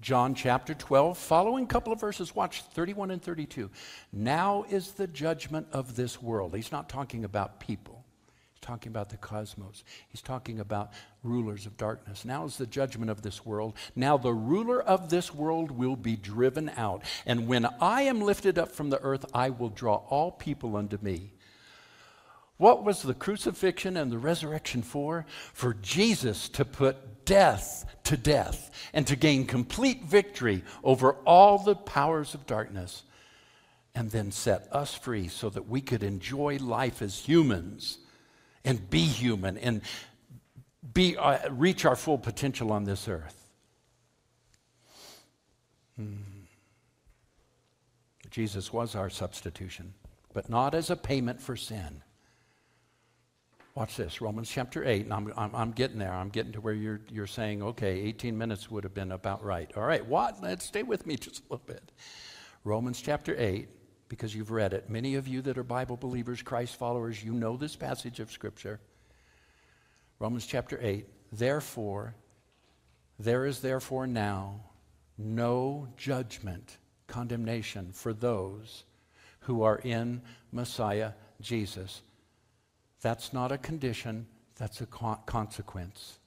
John 0.00 0.34
chapter 0.34 0.74
12, 0.74 1.16
following 1.16 1.66
couple 1.66 1.92
of 1.92 2.00
verses, 2.00 2.34
watch 2.34 2.62
31 2.62 3.12
and 3.12 3.22
32. 3.22 3.70
Now 4.12 4.66
is 4.68 4.92
the 4.92 5.06
judgment 5.06 5.68
of 5.72 5.96
this 5.96 6.20
world. 6.20 6.54
He's 6.56 6.72
not 6.72 6.88
talking 6.88 7.24
about 7.24 7.60
people, 7.60 8.04
he's 8.52 8.60
talking 8.60 8.90
about 8.90 9.08
the 9.08 9.16
cosmos. 9.16 9.84
He's 10.08 10.20
talking 10.20 10.58
about 10.58 10.92
rulers 11.22 11.66
of 11.66 11.76
darkness. 11.76 12.24
Now 12.24 12.44
is 12.44 12.58
the 12.58 12.66
judgment 12.66 13.10
of 13.10 13.22
this 13.22 13.46
world. 13.46 13.74
Now 13.94 14.18
the 14.18 14.34
ruler 14.34 14.82
of 14.82 15.08
this 15.08 15.32
world 15.32 15.70
will 15.70 15.96
be 15.96 16.16
driven 16.16 16.68
out. 16.76 17.04
And 17.24 17.46
when 17.46 17.64
I 17.80 18.02
am 18.02 18.20
lifted 18.20 18.58
up 18.58 18.72
from 18.72 18.90
the 18.90 19.00
earth, 19.00 19.24
I 19.32 19.50
will 19.50 19.70
draw 19.70 20.02
all 20.10 20.32
people 20.32 20.76
unto 20.76 20.98
me. 21.00 21.33
What 22.64 22.82
was 22.82 23.02
the 23.02 23.12
crucifixion 23.12 23.98
and 23.98 24.10
the 24.10 24.16
resurrection 24.16 24.80
for? 24.80 25.26
For 25.52 25.74
Jesus 25.82 26.48
to 26.48 26.64
put 26.64 27.26
death 27.26 27.84
to 28.04 28.16
death 28.16 28.70
and 28.94 29.06
to 29.06 29.16
gain 29.16 29.44
complete 29.44 30.04
victory 30.04 30.64
over 30.82 31.12
all 31.26 31.58
the 31.58 31.74
powers 31.74 32.32
of 32.32 32.46
darkness 32.46 33.02
and 33.94 34.10
then 34.10 34.32
set 34.32 34.66
us 34.72 34.94
free 34.94 35.28
so 35.28 35.50
that 35.50 35.68
we 35.68 35.82
could 35.82 36.02
enjoy 36.02 36.56
life 36.56 37.02
as 37.02 37.18
humans 37.18 37.98
and 38.64 38.88
be 38.88 39.04
human 39.04 39.58
and 39.58 39.82
be, 40.94 41.18
uh, 41.18 41.50
reach 41.50 41.84
our 41.84 41.96
full 41.96 42.16
potential 42.16 42.72
on 42.72 42.84
this 42.84 43.08
earth. 43.08 43.46
Hmm. 45.96 46.14
Jesus 48.30 48.72
was 48.72 48.94
our 48.94 49.10
substitution, 49.10 49.92
but 50.32 50.48
not 50.48 50.74
as 50.74 50.88
a 50.88 50.96
payment 50.96 51.42
for 51.42 51.56
sin. 51.56 52.00
Watch 53.74 53.96
this, 53.96 54.20
Romans 54.20 54.48
chapter 54.48 54.84
8, 54.84 55.06
and 55.06 55.12
I'm, 55.12 55.32
I'm, 55.36 55.52
I'm, 55.52 55.72
getting 55.72 55.98
there. 55.98 56.12
I'm 56.12 56.28
getting 56.28 56.52
to 56.52 56.60
where 56.60 56.74
you're, 56.74 57.00
you're 57.10 57.26
saying, 57.26 57.60
okay, 57.60 58.02
18 58.02 58.38
minutes 58.38 58.70
would 58.70 58.84
have 58.84 58.94
been 58.94 59.10
about 59.10 59.42
right. 59.42 59.68
All 59.76 59.82
right, 59.82 60.06
what? 60.06 60.40
Let's 60.40 60.64
stay 60.64 60.84
with 60.84 61.06
me 61.06 61.16
just 61.20 61.40
a 61.40 61.42
little 61.50 61.66
bit. 61.66 61.90
Romans 62.62 63.02
chapter 63.02 63.34
8, 63.36 63.68
because 64.08 64.32
you've 64.32 64.52
read 64.52 64.74
it. 64.74 64.88
Many 64.88 65.16
of 65.16 65.26
you 65.26 65.42
that 65.42 65.58
are 65.58 65.64
Bible 65.64 65.96
believers, 65.96 66.40
Christ 66.40 66.76
followers, 66.76 67.24
you 67.24 67.32
know 67.32 67.56
this 67.56 67.74
passage 67.74 68.20
of 68.20 68.30
Scripture. 68.30 68.78
Romans 70.20 70.46
chapter 70.46 70.78
8, 70.80 71.08
therefore, 71.32 72.14
there 73.18 73.44
is 73.44 73.58
therefore 73.58 74.06
now 74.06 74.60
no 75.18 75.88
judgment, 75.96 76.78
condemnation 77.08 77.90
for 77.92 78.12
those 78.12 78.84
who 79.40 79.64
are 79.64 79.78
in 79.78 80.22
Messiah 80.52 81.10
Jesus 81.40 82.02
that's 83.04 83.34
not 83.34 83.52
a 83.52 83.58
condition, 83.58 84.26
that's 84.56 84.80
a 84.80 84.86
consequence. 84.86 86.18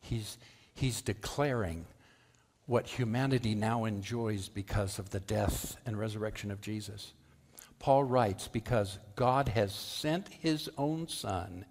He's, 0.00 0.38
he's 0.72 1.02
declaring 1.02 1.84
what 2.66 2.86
humanity 2.86 3.56
now 3.56 3.86
enjoys 3.86 4.48
because 4.48 5.00
of 5.00 5.10
the 5.10 5.18
death 5.18 5.76
and 5.84 5.98
resurrection 5.98 6.52
of 6.52 6.60
Jesus. 6.60 7.12
Paul 7.80 8.04
writes, 8.04 8.46
because 8.46 9.00
God 9.16 9.48
has 9.48 9.74
sent 9.74 10.28
his 10.28 10.70
own 10.78 11.08
Son 11.08 11.64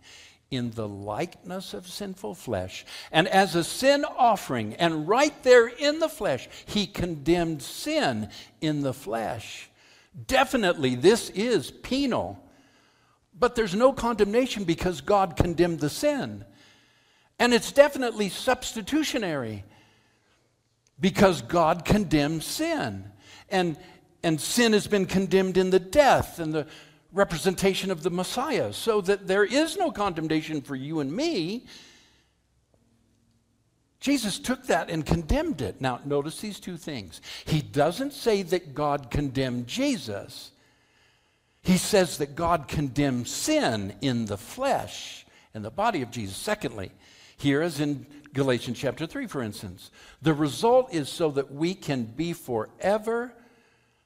in 0.50 0.72
the 0.72 0.88
likeness 0.88 1.74
of 1.74 1.88
sinful 1.88 2.36
flesh. 2.36 2.86
And 3.10 3.30
as 3.30 3.56
a 3.56 3.64
sin 3.64 4.04
offering, 4.04 4.74
and 4.76 5.08
right 5.08 5.42
there 5.44 5.68
in 5.68 6.00
the 6.00 6.10
flesh, 6.10 6.50
he 6.66 6.88
condemned 6.88 7.62
sin 7.62 8.28
in 8.60 8.82
the 8.82 8.94
flesh. 8.94 9.70
Definitely, 10.28 10.96
this 10.96 11.30
is 11.30 11.72
penal. 11.72 12.51
But 13.38 13.56
there's 13.56 13.76
no 13.76 13.94
condemnation 13.94 14.64
because 14.64 15.02
God 15.02 15.36
condemned 15.36 15.80
the 15.80 15.90
sin. 15.90 16.46
And 17.40 17.54
it's 17.54 17.72
definitely 17.72 18.30
substitutionary 18.30 19.64
because 21.00 21.42
God 21.42 21.86
condemned 21.86 22.44
sin. 22.44 23.06
And, 23.50 23.78
and 24.22 24.40
sin 24.40 24.74
has 24.74 24.86
been 24.86 25.08
condemned 25.08 25.58
in 25.58 25.72
the 25.72 25.80
death 25.80 26.40
and 26.40 26.54
the 26.54 26.68
representation 27.12 27.92
of 27.92 28.04
the 28.04 28.10
Messiah, 28.10 28.72
so 28.72 29.02
that 29.02 29.28
there 29.28 29.44
is 29.44 29.76
no 29.76 29.92
condemnation 29.92 30.62
for 30.62 30.76
you 30.76 31.00
and 31.00 31.12
me. 31.12 31.66
Jesus 34.00 34.40
took 34.40 34.66
that 34.68 34.90
and 34.90 35.06
condemned 35.06 35.62
it. 35.62 35.82
Now, 35.82 36.00
notice 36.06 36.40
these 36.40 36.60
two 36.60 36.78
things. 36.78 37.22
He 37.46 37.62
doesn't 37.62 38.14
say 38.14 38.44
that 38.44 38.74
God 38.74 39.12
condemned 39.12 39.68
Jesus, 39.68 40.52
he 41.62 41.78
says 41.78 42.18
that 42.18 42.36
God 42.36 42.68
condemns 42.68 43.32
sin 43.32 43.96
in 44.02 44.26
the 44.26 44.38
flesh, 44.38 45.26
in 45.54 45.62
the 45.62 45.72
body 45.72 46.02
of 46.02 46.12
Jesus. 46.12 46.38
Secondly, 46.38 46.92
here 47.38 47.62
as 47.62 47.80
in 47.80 48.06
Galatians 48.34 48.80
chapter 48.80 49.06
3, 49.06 49.28
for 49.28 49.42
instance, 49.42 49.92
the 50.22 50.34
result 50.34 50.94
is 50.94 51.10
so 51.10 51.32
that 51.32 51.52
we 51.52 51.74
can 51.74 52.04
be 52.04 52.34
forever 52.34 53.34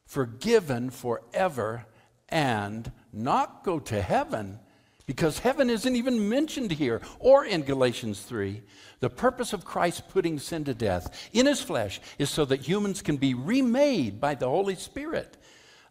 forgiven 0.06 0.90
forever 0.90 1.86
and 2.30 2.92
not 3.12 3.64
go 3.64 3.80
to 3.80 4.02
heaven 4.02 4.60
because 5.06 5.40
heaven 5.40 5.70
isn't 5.70 5.96
even 5.96 6.30
mentioned 6.30 6.72
here 6.72 7.02
or 7.20 7.46
in 7.46 7.62
Galatians 7.62 8.22
3. 8.22 8.62
The 9.02 9.10
purpose 9.10 9.54
of 9.54 9.66
Christ 9.66 10.10
putting 10.10 10.40
sin 10.40 10.64
to 10.66 10.74
death 10.74 11.30
in 11.32 11.46
his 11.46 11.62
flesh 11.62 12.02
is 12.18 12.30
so 12.30 12.46
that 12.46 12.68
humans 12.68 13.02
can 13.02 13.18
be 13.18 13.34
remade 13.34 14.20
by 14.20 14.36
the 14.36 14.50
Holy 14.50 14.76
Spirit 14.76 15.38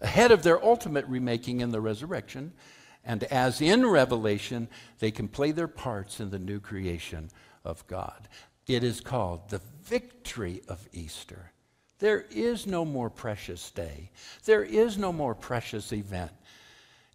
ahead 0.01 0.31
of 0.31 0.43
their 0.43 0.63
ultimate 0.65 1.07
remaking 1.07 1.61
in 1.61 1.71
the 1.71 1.81
resurrection. 1.81 2.53
And 3.05 3.25
as 3.25 3.61
in 3.61 3.87
Revelation, 3.87 4.69
they 4.99 5.11
can 5.11 5.29
play 5.29 5.53
their 5.53 5.69
parts 5.69 6.21
in 6.21 6.31
the 6.31 6.39
new 6.39 6.61
creation 6.61 7.31
of 7.65 7.87
God. 7.87 8.29
It 8.67 8.83
is 8.83 9.01
called 9.01 9.51
the 9.51 9.61
victory 9.83 10.63
of 10.69 10.89
Easter. 10.93 11.53
There 11.99 12.25
is 12.31 12.67
no 12.67 12.85
more 12.85 13.11
precious 13.11 13.71
day. 13.71 14.11
There 14.45 14.65
is 14.65 14.99
no 14.99 15.13
more 15.13 15.35
precious 15.35 15.93
event. 15.93 16.33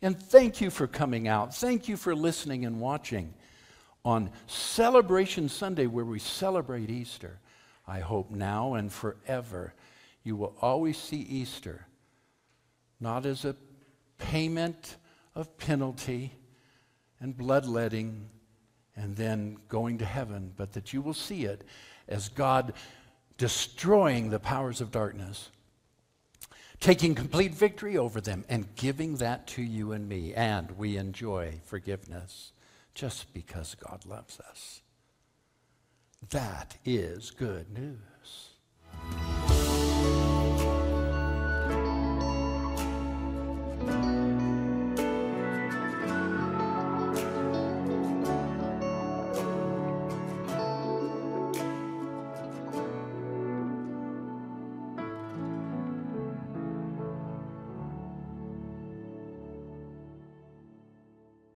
And 0.02 0.18
thank 0.18 0.62
you 0.62 0.70
for 0.70 0.88
coming 0.88 1.28
out. 1.28 1.56
Thank 1.56 1.88
you 1.88 1.98
for 1.98 2.16
listening 2.16 2.66
and 2.66 2.80
watching 2.80 3.34
on 4.06 4.32
Celebration 4.48 5.50
Sunday, 5.50 5.88
where 5.88 6.06
we 6.06 6.20
celebrate 6.20 6.90
Easter. 6.90 7.40
I 7.86 8.00
hope 8.00 8.32
now 8.32 8.76
and 8.76 8.92
forever 8.92 9.74
you 10.24 10.36
will 10.36 10.56
always 10.62 10.98
see 10.98 11.18
Easter 11.18 11.86
not 13.00 13.26
as 13.26 13.46
a 13.46 13.56
payment 14.18 14.98
of 15.36 15.58
penalty 15.58 16.34
and 17.20 17.36
bloodletting 17.36 18.30
and 18.96 19.16
then 19.16 19.58
going 19.70 19.98
to 19.98 20.06
heaven, 20.06 20.52
but 20.58 20.74
that 20.74 20.94
you 20.94 21.02
will 21.02 21.14
see 21.14 21.46
it 21.46 21.64
as 22.08 22.30
God 22.30 22.74
destroying 23.38 24.30
the 24.30 24.40
powers 24.40 24.82
of 24.82 24.92
darkness, 24.92 25.50
taking 26.80 27.16
complete 27.16 27.54
victory 27.54 27.98
over 27.98 28.20
them, 28.20 28.44
and 28.50 28.76
giving 28.76 29.16
that 29.16 29.48
to 29.48 29.62
you 29.62 29.94
and 29.94 30.08
me. 30.08 30.34
And 30.34 30.72
we 30.72 30.98
enjoy 30.98 31.62
forgiveness 31.64 32.52
just 32.94 33.34
because 33.34 33.76
God 33.76 34.06
loves 34.06 34.40
us. 34.42 34.82
That 36.32 36.76
is 36.84 37.32
good 37.32 37.72
news. 37.72 39.39